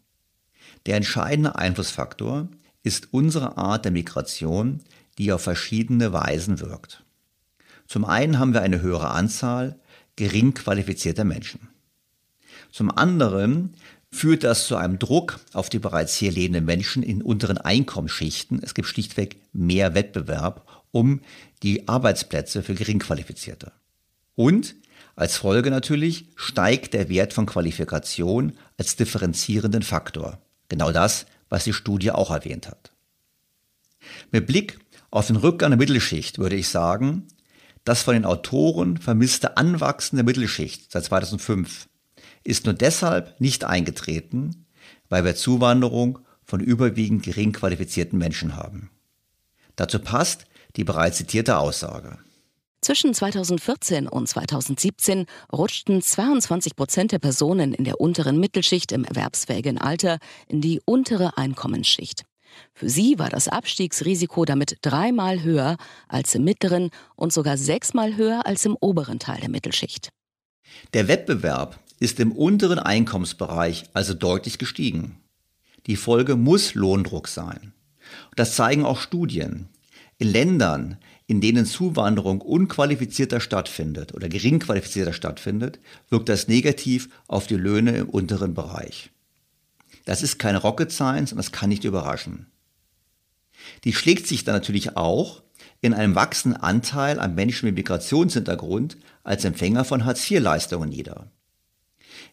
[0.86, 2.47] Der entscheidende Einflussfaktor
[2.84, 4.82] ist unsere Art der Migration,
[5.17, 7.03] die auf verschiedene Weisen wirkt.
[7.88, 9.79] Zum einen haben wir eine höhere Anzahl
[10.15, 11.67] gering qualifizierter Menschen.
[12.71, 13.73] Zum anderen
[14.13, 18.62] führt das zu einem Druck auf die bereits hier lebenden Menschen in unteren Einkommensschichten.
[18.62, 21.21] Es gibt schlichtweg mehr Wettbewerb um
[21.63, 23.71] die Arbeitsplätze für Geringqualifizierte.
[24.36, 24.76] Und
[25.15, 30.39] als Folge natürlich steigt der Wert von Qualifikation als differenzierenden Faktor.
[30.69, 32.91] Genau das, was die Studie auch erwähnt hat.
[34.32, 37.28] Mit Blick auf den Rückgang der Mittelschicht würde ich sagen,
[37.84, 41.88] das von den Autoren vermisste Anwachsen der Mittelschicht seit 2005
[42.43, 44.65] ist nur deshalb nicht eingetreten,
[45.10, 48.89] weil wir Zuwanderung von überwiegend gering qualifizierten Menschen haben.
[49.75, 52.17] Dazu passt die bereits zitierte Aussage.
[52.82, 59.77] Zwischen 2014 und 2017 rutschten 22 Prozent der Personen in der unteren Mittelschicht im erwerbsfähigen
[59.77, 62.23] Alter in die untere Einkommensschicht.
[62.73, 65.77] Für sie war das Abstiegsrisiko damit dreimal höher
[66.10, 70.10] als im mittleren und sogar sechsmal höher als im oberen Teil der Mittelschicht.
[70.93, 75.19] Der Wettbewerb ist im unteren Einkommensbereich also deutlich gestiegen.
[75.87, 77.71] Die Folge muss Lohndruck sein.
[78.35, 79.69] Das zeigen auch Studien.
[80.17, 87.47] In Ländern, in denen Zuwanderung unqualifizierter stattfindet oder gering qualifizierter stattfindet, wirkt das negativ auf
[87.47, 89.09] die Löhne im unteren Bereich.
[90.03, 92.47] Das ist keine Rocket Science und das kann nicht überraschen.
[93.85, 95.41] Die schlägt sich dann natürlich auch
[95.79, 101.31] in einem wachsenden Anteil an Menschen mit Migrationshintergrund als Empfänger von Hartz-IV-Leistungen nieder.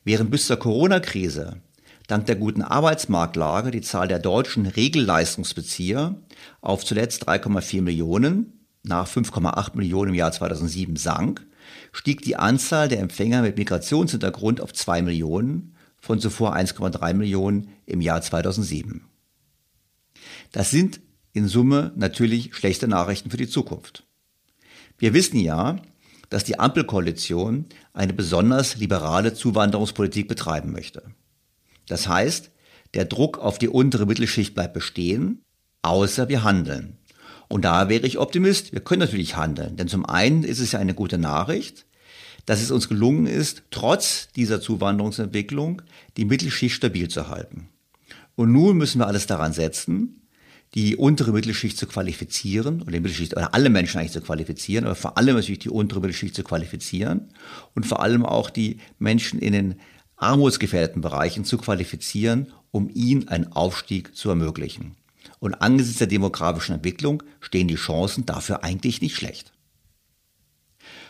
[0.04, 1.60] Während bis zur Corona-Krise
[2.06, 6.16] dank der guten Arbeitsmarktlage die Zahl der deutschen Regelleistungsbezieher
[6.60, 11.46] auf zuletzt 3,4 Millionen nach 5,8 Millionen im Jahr 2007 sank,
[11.92, 18.00] stieg die Anzahl der Empfänger mit Migrationshintergrund auf 2 Millionen von zuvor 1,3 Millionen im
[18.00, 19.04] Jahr 2007.
[20.52, 21.00] Das sind
[21.32, 24.04] in Summe natürlich schlechte Nachrichten für die Zukunft.
[24.98, 25.76] Wir wissen ja,
[26.30, 31.02] dass die Ampelkoalition eine besonders liberale Zuwanderungspolitik betreiben möchte.
[31.86, 32.50] Das heißt,
[32.94, 35.42] der Druck auf die untere Mittelschicht bleibt bestehen,
[35.82, 36.96] außer wir handeln.
[37.48, 38.72] Und da wäre ich Optimist.
[38.72, 39.76] Wir können natürlich handeln.
[39.76, 41.84] Denn zum einen ist es ja eine gute Nachricht,
[42.46, 45.82] dass es uns gelungen ist, trotz dieser Zuwanderungsentwicklung
[46.16, 47.68] die Mittelschicht stabil zu halten.
[48.36, 50.19] Und nun müssen wir alles daran setzen,
[50.74, 54.94] die untere Mittelschicht zu qualifizieren oder die Mittelschicht oder alle Menschen eigentlich zu qualifizieren, aber
[54.94, 57.32] vor allem natürlich die untere Mittelschicht zu qualifizieren
[57.74, 59.80] und vor allem auch die Menschen in den
[60.16, 64.94] armutsgefährdeten Bereichen zu qualifizieren, um ihnen einen Aufstieg zu ermöglichen.
[65.40, 69.52] Und angesichts der demografischen Entwicklung stehen die Chancen dafür eigentlich nicht schlecht.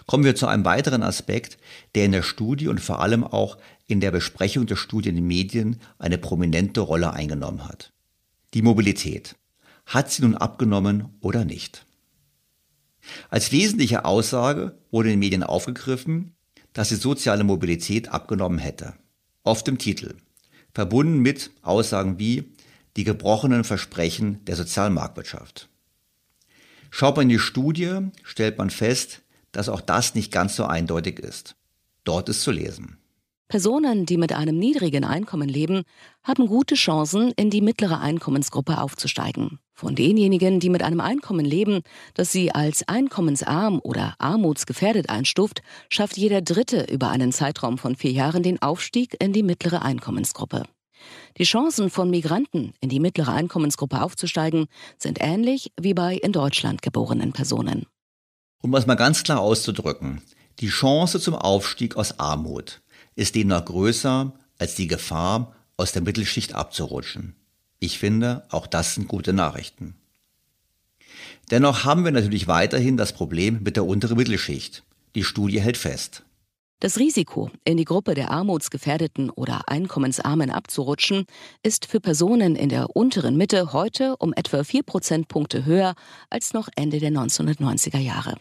[0.06, 1.58] Kommen wir zu einem weiteren Aspekt,
[1.94, 5.26] der in der Studie und vor allem auch in der Besprechung der Studie in den
[5.26, 7.92] Medien eine prominente Rolle eingenommen hat.
[8.54, 9.36] Die Mobilität.
[9.90, 11.84] Hat sie nun abgenommen oder nicht?
[13.28, 16.36] Als wesentliche Aussage wurde in den Medien aufgegriffen,
[16.72, 18.94] dass die soziale Mobilität abgenommen hätte.
[19.42, 20.14] Oft im Titel.
[20.72, 22.52] Verbunden mit Aussagen wie
[22.96, 25.68] die gebrochenen Versprechen der Sozialmarktwirtschaft.
[26.92, 31.18] Schaut man in die Studie, stellt man fest, dass auch das nicht ganz so eindeutig
[31.18, 31.56] ist.
[32.04, 32.98] Dort ist zu lesen.
[33.48, 35.82] Personen, die mit einem niedrigen Einkommen leben,
[36.22, 39.58] haben gute Chancen, in die mittlere Einkommensgruppe aufzusteigen.
[39.80, 41.80] Von denjenigen, die mit einem Einkommen leben,
[42.12, 48.12] das sie als einkommensarm oder armutsgefährdet einstuft, schafft jeder Dritte über einen Zeitraum von vier
[48.12, 50.64] Jahren den Aufstieg in die mittlere Einkommensgruppe.
[51.38, 54.66] Die Chancen von Migranten, in die mittlere Einkommensgruppe aufzusteigen,
[54.98, 57.86] sind ähnlich wie bei in Deutschland geborenen Personen.
[58.60, 60.20] Um es mal ganz klar auszudrücken,
[60.58, 62.82] die Chance zum Aufstieg aus Armut
[63.14, 67.39] ist demnach größer als die Gefahr, aus der Mittelschicht abzurutschen.
[67.80, 69.94] Ich finde, auch das sind gute Nachrichten.
[71.50, 74.84] Dennoch haben wir natürlich weiterhin das Problem mit der unteren Mittelschicht.
[75.14, 76.22] Die Studie hält fest.
[76.78, 81.26] Das Risiko, in die Gruppe der Armutsgefährdeten oder Einkommensarmen abzurutschen,
[81.62, 85.94] ist für Personen in der unteren Mitte heute um etwa vier Prozentpunkte höher
[86.30, 88.36] als noch Ende der 1990er Jahre.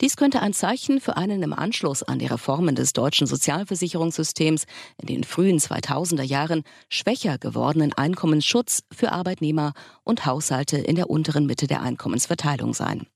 [0.00, 4.64] Dies könnte ein Zeichen für einen im Anschluss an die Reformen des deutschen Sozialversicherungssystems
[5.00, 9.72] in den frühen 2000er Jahren schwächer gewordenen Einkommensschutz für Arbeitnehmer
[10.04, 13.06] und Haushalte in der unteren Mitte der Einkommensverteilung sein.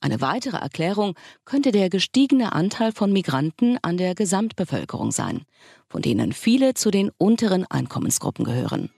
[0.00, 5.42] Eine weitere Erklärung könnte der gestiegene Anteil von Migranten an der Gesamtbevölkerung sein,
[5.88, 8.90] von denen viele zu den unteren Einkommensgruppen gehören.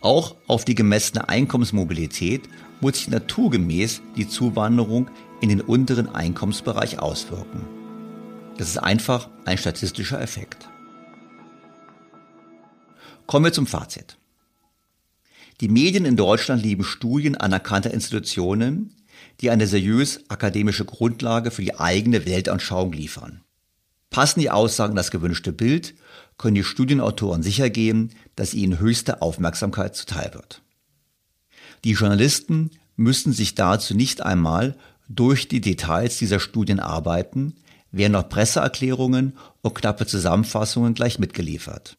[0.00, 2.42] Auch auf die gemessene Einkommensmobilität
[2.84, 5.10] muss sich naturgemäß die Zuwanderung
[5.40, 7.64] in den unteren Einkommensbereich auswirken.
[8.58, 10.68] Das ist einfach ein statistischer Effekt.
[13.26, 14.18] Kommen wir zum Fazit.
[15.62, 18.94] Die Medien in Deutschland lieben Studien anerkannter Institutionen,
[19.40, 23.40] die eine seriös akademische Grundlage für die eigene Weltanschauung liefern.
[24.10, 25.94] Passen die Aussagen das gewünschte Bild,
[26.36, 30.63] können die Studienautoren sicher gehen, dass ihnen höchste Aufmerksamkeit zuteil wird.
[31.84, 34.76] Die Journalisten müssen sich dazu nicht einmal
[35.08, 37.54] durch die Details dieser Studien arbeiten,
[37.92, 41.98] werden noch Presseerklärungen und knappe Zusammenfassungen gleich mitgeliefert.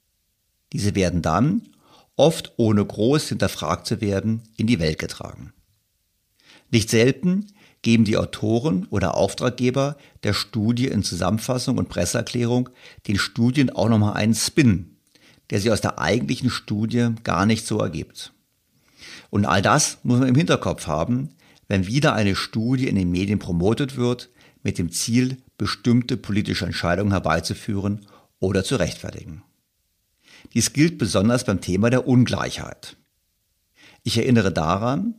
[0.74, 1.70] Diese werden dann,
[2.16, 5.54] oft ohne groß hinterfragt zu werden, in die Welt getragen.
[6.72, 7.48] Nicht selten
[7.84, 12.70] geben die Autoren oder Auftraggeber der Studie in Zusammenfassung und Presseerklärung
[13.08, 14.98] den Studien auch nochmal einen Spin,
[15.52, 18.35] der sie aus der eigentlichen Studie gar nicht so ergibt.
[19.30, 21.30] Und all das muss man im Hinterkopf haben,
[21.68, 24.30] wenn wieder eine Studie in den Medien promotet wird,
[24.64, 28.06] mit dem Ziel, bestimmte politische Entscheidungen herbeizuführen
[28.40, 29.44] oder zu rechtfertigen.
[30.54, 32.98] Dies gilt besonders beim Thema der Ungleichheit.
[34.04, 35.16] Ich erinnere daran,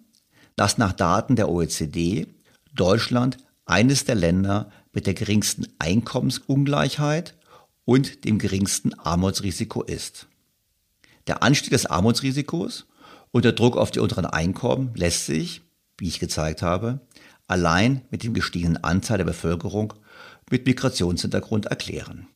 [0.54, 2.26] dass nach Daten der OECD
[2.74, 7.34] Deutschland eines der Länder mit der geringsten Einkommensungleichheit
[7.84, 10.28] und dem geringsten Armutsrisiko ist.
[11.26, 12.86] Der Anstieg des Armutsrisikos
[13.36, 15.60] und der Druck auf die unteren Einkommen lässt sich,
[15.98, 17.00] wie ich gezeigt habe,
[17.46, 19.92] allein mit dem gestiegenen Anteil der Bevölkerung
[20.50, 22.28] mit Migrationshintergrund erklären.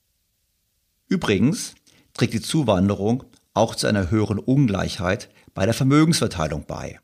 [1.09, 1.75] Übrigens
[2.13, 3.25] trägt die Zuwanderung
[3.55, 7.01] auch zu einer höheren Ungleichheit bei der Vermögensverteilung bei.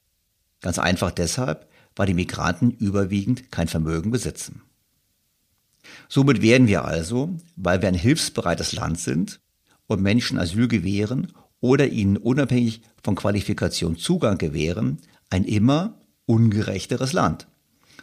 [0.60, 1.66] Ganz einfach deshalb,
[1.96, 4.60] weil die Migranten überwiegend kein Vermögen besitzen.
[6.10, 9.40] Somit werden wir also, weil wir ein hilfsbereites Land sind
[9.86, 14.98] und Menschen Asyl gewähren oder ihnen unabhängig von Qualifikation Zugang gewähren,
[15.30, 15.94] ein immer
[16.26, 17.46] ungerechteres Land,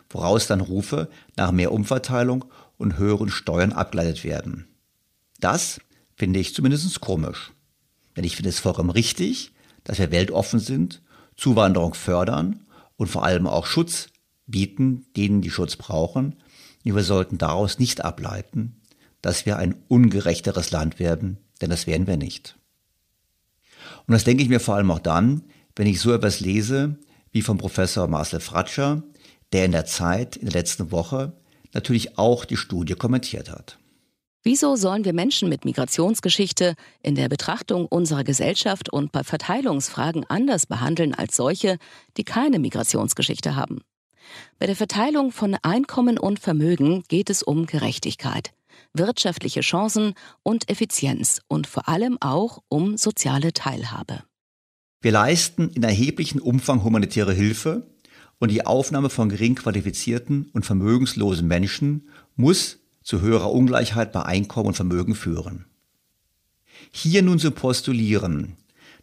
[0.10, 2.46] woraus dann Rufe nach mehr Umverteilung
[2.78, 4.68] und höheren Steuern abgeleitet werden.
[5.40, 5.80] Das
[6.16, 7.52] finde ich zumindest komisch.
[8.16, 9.52] Denn ich finde es vollkommen richtig,
[9.84, 11.02] dass wir weltoffen sind,
[11.36, 12.62] Zuwanderung fördern
[12.96, 14.08] und vor allem auch Schutz
[14.46, 16.36] bieten, denen die Schutz brauchen.
[16.86, 18.82] Und wir sollten daraus nicht ableiten,
[19.22, 22.58] dass wir ein ungerechteres Land werden, denn das werden wir nicht.
[24.08, 25.44] Und das denke ich mir vor allem auch dann,
[25.76, 26.98] wenn ich so etwas lese
[27.32, 29.04] wie vom Professor Marcel Fratscher,
[29.52, 31.34] der in der Zeit in der letzten Woche
[31.74, 33.80] natürlich auch die Studie kommentiert hat.
[34.44, 40.66] Wieso sollen wir Menschen mit Migrationsgeschichte in der Betrachtung unserer Gesellschaft und bei Verteilungsfragen anders
[40.66, 41.78] behandeln als solche,
[42.18, 43.82] die keine Migrationsgeschichte haben?
[44.60, 48.52] Bei der Verteilung von Einkommen und Vermögen geht es um Gerechtigkeit,
[48.94, 50.14] wirtschaftliche Chancen
[50.44, 54.24] und Effizienz und vor allem auch um soziale Teilhabe.
[55.02, 57.88] Wir leisten in erheblichem Umfang humanitäre Hilfe
[58.40, 64.68] und die Aufnahme von gering qualifizierten und vermögenslosen Menschen muss zu höherer Ungleichheit bei Einkommen
[64.68, 65.66] und Vermögen führen.
[66.92, 68.56] Hier nun zu postulieren,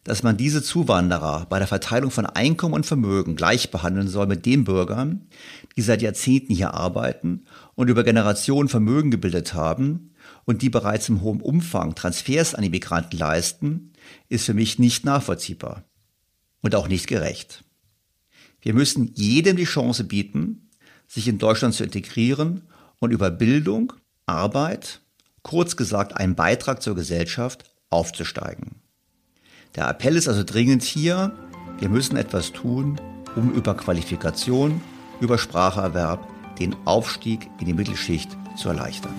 [0.05, 4.47] dass man diese Zuwanderer bei der Verteilung von Einkommen und Vermögen gleich behandeln soll mit
[4.47, 5.27] den Bürgern,
[5.77, 7.45] die seit Jahrzehnten hier arbeiten
[7.75, 12.71] und über Generationen Vermögen gebildet haben und die bereits im hohen Umfang Transfers an die
[12.71, 13.93] Migranten leisten,
[14.29, 15.85] ist für mich nicht nachvollziehbar
[16.63, 17.63] und auch nicht gerecht.
[18.63, 20.71] Wir müssen jedem die Chance bieten,
[21.07, 22.63] sich in Deutschland zu integrieren
[22.99, 23.93] und über Bildung,
[24.27, 25.01] Arbeit,
[25.43, 28.77] kurz gesagt einen Beitrag zur Gesellschaft aufzusteigen.
[29.77, 31.33] Der Appell ist also dringend hier,
[31.79, 33.01] wir müssen etwas tun,
[33.37, 34.81] um über Qualifikation,
[35.21, 36.27] über Spracherwerb
[36.59, 39.15] den Aufstieg in die Mittelschicht zu erleichtern.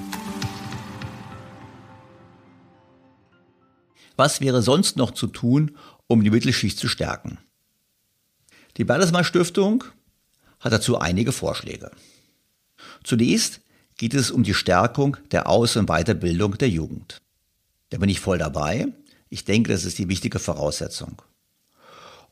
[4.17, 5.77] Was wäre sonst noch zu tun,
[6.07, 7.39] um die Mittelschicht zu stärken?
[8.77, 9.85] Die Bertelsmann Stiftung
[10.59, 11.91] hat dazu einige Vorschläge.
[13.03, 13.61] Zunächst
[13.97, 17.21] geht es um die Stärkung der Aus- und Weiterbildung der Jugend.
[17.89, 18.87] Da bin ich voll dabei.
[19.31, 21.21] Ich denke, das ist die wichtige Voraussetzung.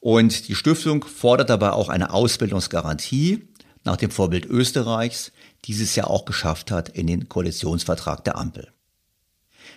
[0.02, 3.48] Und die Stiftung fordert dabei auch eine Ausbildungsgarantie
[3.86, 5.32] nach dem Vorbild Österreichs,
[5.64, 8.68] dieses ja auch geschafft hat in den Koalitionsvertrag der Ampel.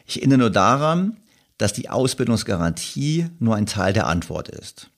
[0.04, 1.16] Ich erinnere nur daran,
[1.58, 4.90] dass die Ausbildungsgarantie nur ein Teil der Antwort ist.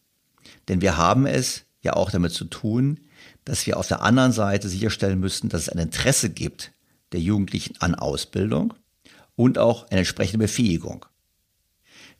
[0.68, 3.00] Denn wir haben es ja auch damit zu tun,
[3.44, 6.72] dass wir auf der anderen Seite sicherstellen müssen, dass es ein Interesse gibt
[7.12, 8.72] der Jugendlichen an Ausbildung
[9.36, 11.04] und auch eine entsprechende Befähigung.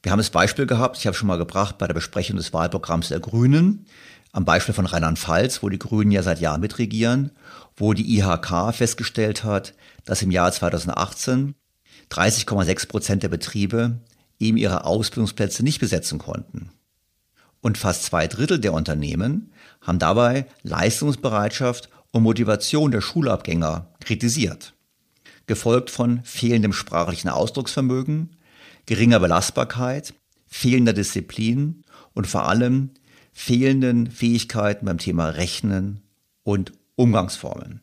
[0.05, 3.09] Wir haben das Beispiel gehabt, ich habe schon mal gebracht bei der Besprechung des Wahlprogramms
[3.09, 3.87] der Grünen,
[4.33, 7.31] am Beispiel von Rheinland-Pfalz, wo die Grünen ja seit Jahren mitregieren,
[7.75, 9.73] wo die IHK festgestellt hat,
[10.05, 11.55] dass im Jahr 2018
[12.11, 13.99] 30,6 Prozent der Betriebe
[14.39, 16.69] eben ihre Ausbildungsplätze nicht besetzen konnten.
[17.63, 24.75] Und fast zwei Drittel der Unternehmen haben dabei Leistungsbereitschaft und Motivation der Schulabgänger kritisiert.
[25.47, 28.37] Gefolgt von fehlendem sprachlichen Ausdrucksvermögen,
[28.87, 30.15] geringer Belastbarkeit,
[30.47, 32.91] fehlender Disziplin und vor allem
[33.33, 36.01] fehlenden Fähigkeiten beim Thema Rechnen
[36.43, 37.81] und Umgangsformen.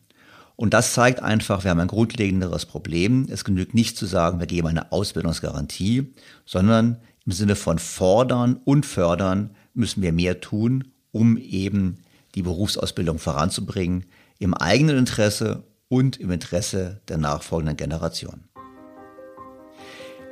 [0.56, 3.26] Und das zeigt einfach, wir haben ein grundlegenderes Problem.
[3.30, 6.14] Es genügt nicht zu sagen, wir geben eine Ausbildungsgarantie,
[6.46, 11.98] sondern im Sinne von fordern und fördern müssen wir mehr tun, um eben
[12.34, 14.06] die Berufsausbildung voranzubringen,
[14.38, 18.44] im eigenen Interesse und im Interesse der nachfolgenden Generation.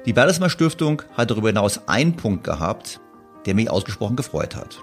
[0.06, 3.00] Die Bertelsmann Stiftung hat darüber hinaus einen Punkt gehabt,
[3.44, 4.80] der mich ausgesprochen gefreut hat.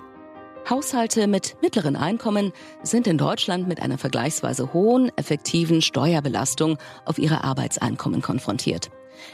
[0.69, 2.51] Haushalte mit mittleren Einkommen
[2.83, 8.91] sind in Deutschland mit einer vergleichsweise hohen, effektiven Steuerbelastung auf ihre Arbeitseinkommen konfrontiert.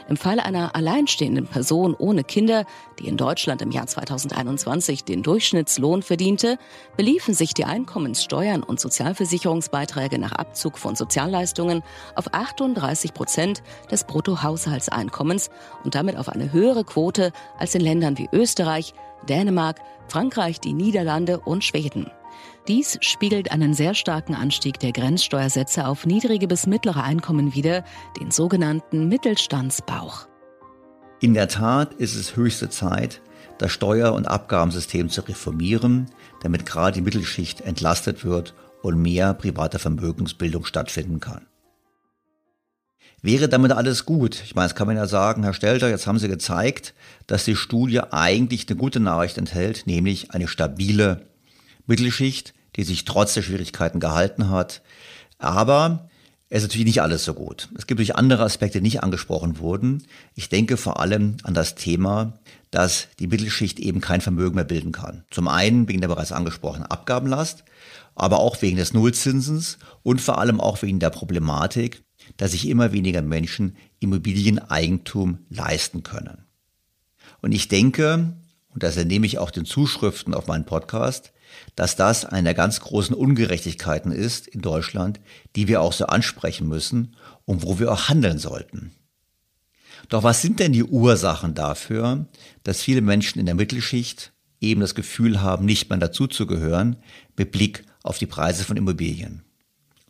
[0.08, 2.64] Im Fall einer alleinstehenden Person ohne Kinder,
[2.98, 6.58] die in Deutschland im Jahr 2021 den Durchschnittslohn verdiente,
[6.96, 11.82] beliefen sich die Einkommenssteuern und Sozialversicherungsbeiträge nach Abzug von Sozialleistungen
[12.14, 15.50] auf 38 Prozent des Bruttohaushaltseinkommens
[15.84, 18.94] und damit auf eine höhere Quote als in Ländern wie Österreich,
[19.28, 22.10] Dänemark, Frankreich, die Niederlande und Schweden.
[22.66, 27.84] Dies spiegelt einen sehr starken Anstieg der Grenzsteuersätze auf niedrige bis mittlere Einkommen wider,
[28.18, 30.26] den sogenannten Mittelstandsbauch.
[31.20, 33.20] In der Tat ist es höchste Zeit,
[33.58, 36.06] das Steuer- und Abgabensystem zu reformieren,
[36.42, 41.46] damit gerade die Mittelschicht entlastet wird und mehr private Vermögensbildung stattfinden kann.
[43.20, 44.42] Wäre damit alles gut?
[44.42, 46.94] Ich meine, das kann man ja sagen, Herr Stelter, jetzt haben Sie gezeigt,
[47.26, 51.26] dass die Studie eigentlich eine gute Nachricht enthält, nämlich eine stabile
[51.86, 54.82] Mittelschicht, die sich trotz der Schwierigkeiten gehalten hat.
[55.38, 56.08] Aber
[56.48, 57.68] es ist natürlich nicht alles so gut.
[57.76, 60.04] Es gibt natürlich andere Aspekte, die nicht angesprochen wurden.
[60.34, 62.34] Ich denke vor allem an das Thema,
[62.70, 65.24] dass die Mittelschicht eben kein Vermögen mehr bilden kann.
[65.30, 67.64] Zum einen wegen der bereits angesprochenen Abgabenlast,
[68.14, 72.02] aber auch wegen des Nullzinsens und vor allem auch wegen der Problematik,
[72.36, 76.44] dass sich immer weniger Menschen Immobilieneigentum leisten können.
[77.42, 78.36] Und ich denke,
[78.68, 81.32] und das entnehme ich auch den Zuschriften auf meinen Podcast,
[81.76, 85.20] dass das eine der ganz großen Ungerechtigkeiten ist in Deutschland,
[85.56, 88.92] die wir auch so ansprechen müssen und wo wir auch handeln sollten.
[90.08, 92.26] Doch was sind denn die Ursachen dafür,
[92.62, 96.96] dass viele Menschen in der Mittelschicht eben das Gefühl haben, nicht mehr dazuzugehören,
[97.36, 99.42] mit Blick auf die Preise von Immobilien?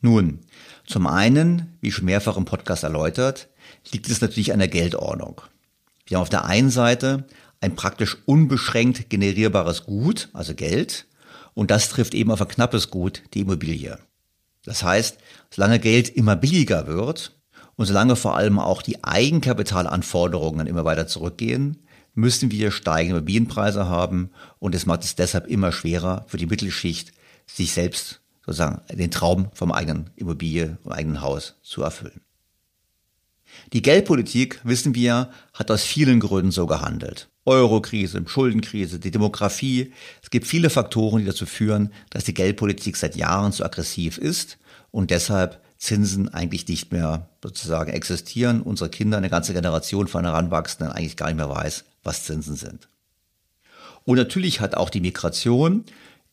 [0.00, 0.40] Nun,
[0.86, 3.48] zum einen, wie schon mehrfach im Podcast erläutert,
[3.90, 5.40] liegt es natürlich an der Geldordnung.
[6.06, 7.26] Wir haben auf der einen Seite
[7.60, 11.06] ein praktisch unbeschränkt generierbares Gut, also Geld,
[11.54, 13.98] und das trifft eben auf ein knappes Gut, die Immobilie.
[14.64, 15.18] Das heißt,
[15.50, 17.38] solange Geld immer billiger wird
[17.76, 21.84] und solange vor allem auch die Eigenkapitalanforderungen immer weiter zurückgehen,
[22.14, 27.12] müssen wir steigende Immobilienpreise haben und es macht es deshalb immer schwerer für die Mittelschicht,
[27.46, 32.20] sich selbst sozusagen den Traum vom eigenen Immobilie, vom eigenen Haus zu erfüllen.
[33.72, 37.28] Die Geldpolitik, wissen wir, hat aus vielen Gründen so gehandelt.
[37.46, 39.92] Eurokrise, Schuldenkrise, die Demografie.
[40.22, 44.58] Es gibt viele Faktoren, die dazu führen, dass die Geldpolitik seit Jahren zu aggressiv ist
[44.90, 48.62] und deshalb Zinsen eigentlich nicht mehr sozusagen existieren.
[48.62, 52.88] Unsere Kinder, eine ganze Generation von Heranwachsenden eigentlich gar nicht mehr weiß, was Zinsen sind.
[54.04, 55.84] Und natürlich hat auch die Migration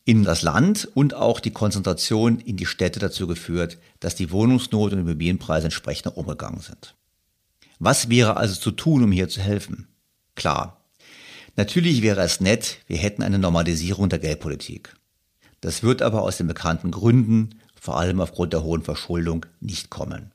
[0.04, 4.92] in das Land und auch die Konzentration in die Städte dazu geführt, dass die Wohnungsnot
[4.92, 6.94] und Immobilienpreise entsprechend umgegangen sind.
[7.78, 9.88] Was wäre also zu tun, um hier zu helfen?
[10.34, 10.81] Klar.
[11.56, 14.94] Natürlich wäre es nett, wir hätten eine Normalisierung der Geldpolitik.
[15.60, 20.32] Das wird aber aus den bekannten Gründen, vor allem aufgrund der hohen Verschuldung, nicht kommen.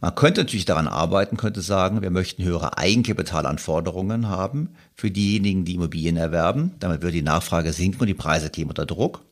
[0.00, 5.74] Man könnte natürlich daran arbeiten, könnte sagen, wir möchten höhere Eigenkapitalanforderungen haben für diejenigen, die
[5.74, 6.74] Immobilien erwerben.
[6.78, 9.22] Damit würde die Nachfrage sinken und die Preise kämen unter Druck.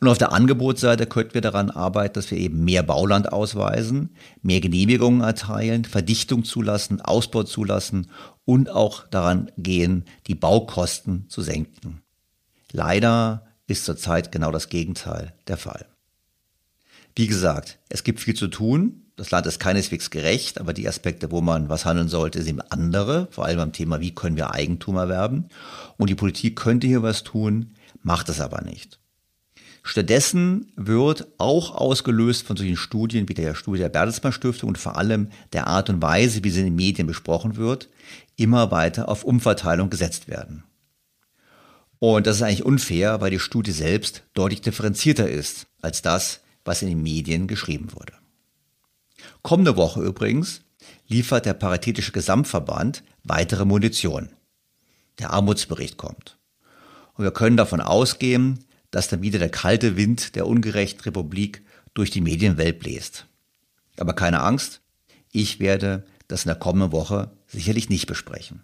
[0.00, 4.10] Und auf der Angebotsseite könnten wir daran arbeiten, dass wir eben mehr Bauland ausweisen,
[4.42, 8.10] mehr Genehmigungen erteilen, Verdichtung zulassen, Ausbau zulassen
[8.50, 12.02] und auch daran gehen, die Baukosten zu senken.
[12.72, 15.86] Leider ist zurzeit genau das Gegenteil der Fall.
[17.14, 19.04] Wie gesagt, es gibt viel zu tun.
[19.14, 23.28] Das Land ist keineswegs gerecht, aber die Aspekte, wo man was handeln sollte, sind andere,
[23.30, 25.46] vor allem beim Thema, wie können wir Eigentum erwerben.
[25.96, 28.98] Und die Politik könnte hier was tun, macht es aber nicht.
[29.82, 34.96] Stattdessen wird auch ausgelöst von solchen Studien wie der Studie der Bertelsmann Stiftung und vor
[34.96, 37.88] allem der Art und Weise, wie sie in den Medien besprochen wird,
[38.40, 40.64] immer weiter auf Umverteilung gesetzt werden.
[41.98, 46.80] Und das ist eigentlich unfair, weil die Studie selbst deutlich differenzierter ist als das, was
[46.80, 48.14] in den Medien geschrieben wurde.
[49.42, 50.62] Kommende Woche übrigens
[51.06, 54.30] liefert der Paritätische Gesamtverband weitere Munition.
[55.18, 56.38] Der Armutsbericht kommt.
[57.14, 61.62] Und wir können davon ausgehen, dass dann wieder der kalte Wind der ungerechten Republik
[61.92, 63.26] durch die Medienwelt bläst.
[63.98, 64.80] Aber keine Angst,
[65.30, 68.62] ich werde das in der kommenden Woche sicherlich nicht besprechen.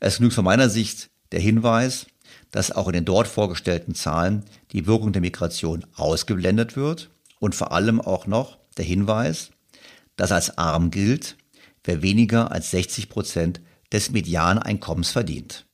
[0.00, 2.06] Es genügt von meiner Sicht der Hinweis,
[2.50, 7.72] dass auch in den dort vorgestellten Zahlen die Wirkung der Migration ausgeblendet wird und vor
[7.72, 9.50] allem auch noch der Hinweis,
[10.16, 11.36] dass als arm gilt,
[11.84, 13.60] wer weniger als 60 Prozent
[13.92, 15.66] des Medianeinkommens verdient.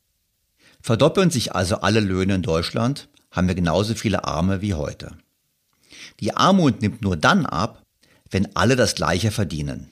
[0.81, 5.17] Verdoppeln sich also alle Löhne in Deutschland, haben wir genauso viele Arme wie heute.
[6.21, 7.83] Die Armut nimmt nur dann ab,
[8.31, 9.91] wenn alle das Gleiche verdienen.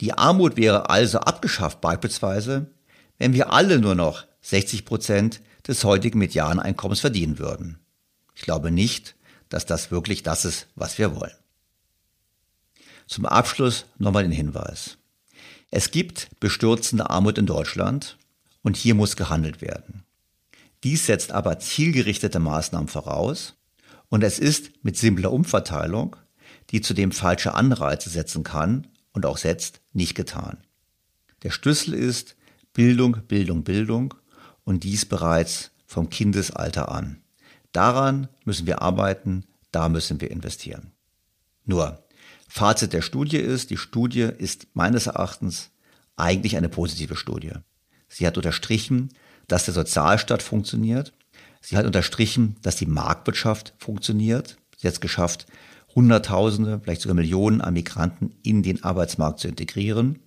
[0.00, 2.70] Die Armut wäre also abgeschafft beispielsweise,
[3.18, 7.78] wenn wir alle nur noch 60 Prozent des heutigen Medianeinkommens verdienen würden.
[8.34, 9.16] Ich glaube nicht,
[9.48, 11.32] dass das wirklich das ist, was wir wollen.
[13.06, 14.98] Zum Abschluss nochmal den Hinweis.
[15.70, 18.18] Es gibt bestürzende Armut in Deutschland
[18.62, 20.04] und hier muss gehandelt werden.
[20.84, 23.54] Dies setzt aber zielgerichtete Maßnahmen voraus
[24.08, 26.16] und es ist mit simpler Umverteilung,
[26.70, 28.86] die zudem falsche Anreize setzen kann
[29.16, 30.58] und auch setzt, nicht getan.
[31.42, 32.36] Der Schlüssel ist
[32.74, 34.12] Bildung, Bildung, Bildung
[34.62, 37.22] und dies bereits vom Kindesalter an.
[37.72, 40.92] Daran müssen wir arbeiten, da müssen wir investieren.
[41.64, 42.04] Nur,
[42.46, 45.70] Fazit der Studie ist, die Studie ist meines Erachtens
[46.16, 47.52] eigentlich eine positive Studie.
[48.08, 49.14] Sie hat unterstrichen,
[49.48, 51.14] dass der Sozialstaat funktioniert.
[51.62, 54.58] Sie hat unterstrichen, dass die Marktwirtschaft funktioniert.
[54.76, 55.46] Sie hat es geschafft,
[55.96, 60.20] Hunderttausende, vielleicht sogar Millionen an Migranten in den Arbeitsmarkt zu integrieren.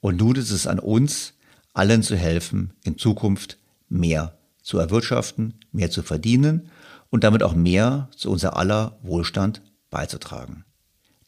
[0.00, 1.34] Und nun ist es an uns,
[1.74, 3.58] allen zu helfen, in Zukunft
[3.88, 6.70] mehr zu erwirtschaften, mehr zu verdienen
[7.10, 10.64] und damit auch mehr zu unser aller Wohlstand beizutragen.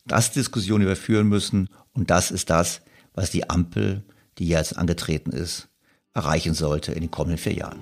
[0.06, 2.82] Das Diskussion, die wir führen müssen und das ist das,
[3.14, 4.04] was die Ampel,
[4.38, 5.68] die jetzt angetreten ist,
[6.14, 7.80] erreichen sollte in den kommenden vier Jahren.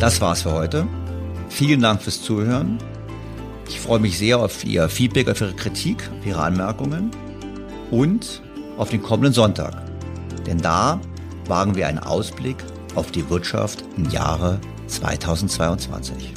[0.00, 0.86] Das war's für heute.
[1.48, 2.78] Vielen Dank fürs Zuhören.
[3.68, 7.10] Ich freue mich sehr auf Ihr Feedback, auf Ihre Kritik, auf Ihre Anmerkungen
[7.90, 8.42] und
[8.76, 9.74] auf den kommenden Sonntag.
[10.46, 11.00] Denn da
[11.46, 12.56] wagen wir einen Ausblick
[12.94, 16.32] auf die Wirtschaft im Jahre 2022.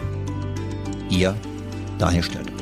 [1.10, 1.36] Ihr
[1.98, 2.54] Daniel Stelter.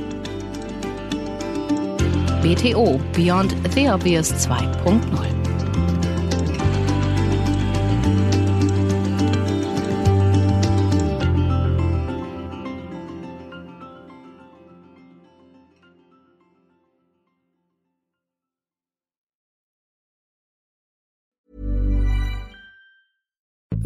[2.41, 5.44] BTO Beyond the Obvious 2.0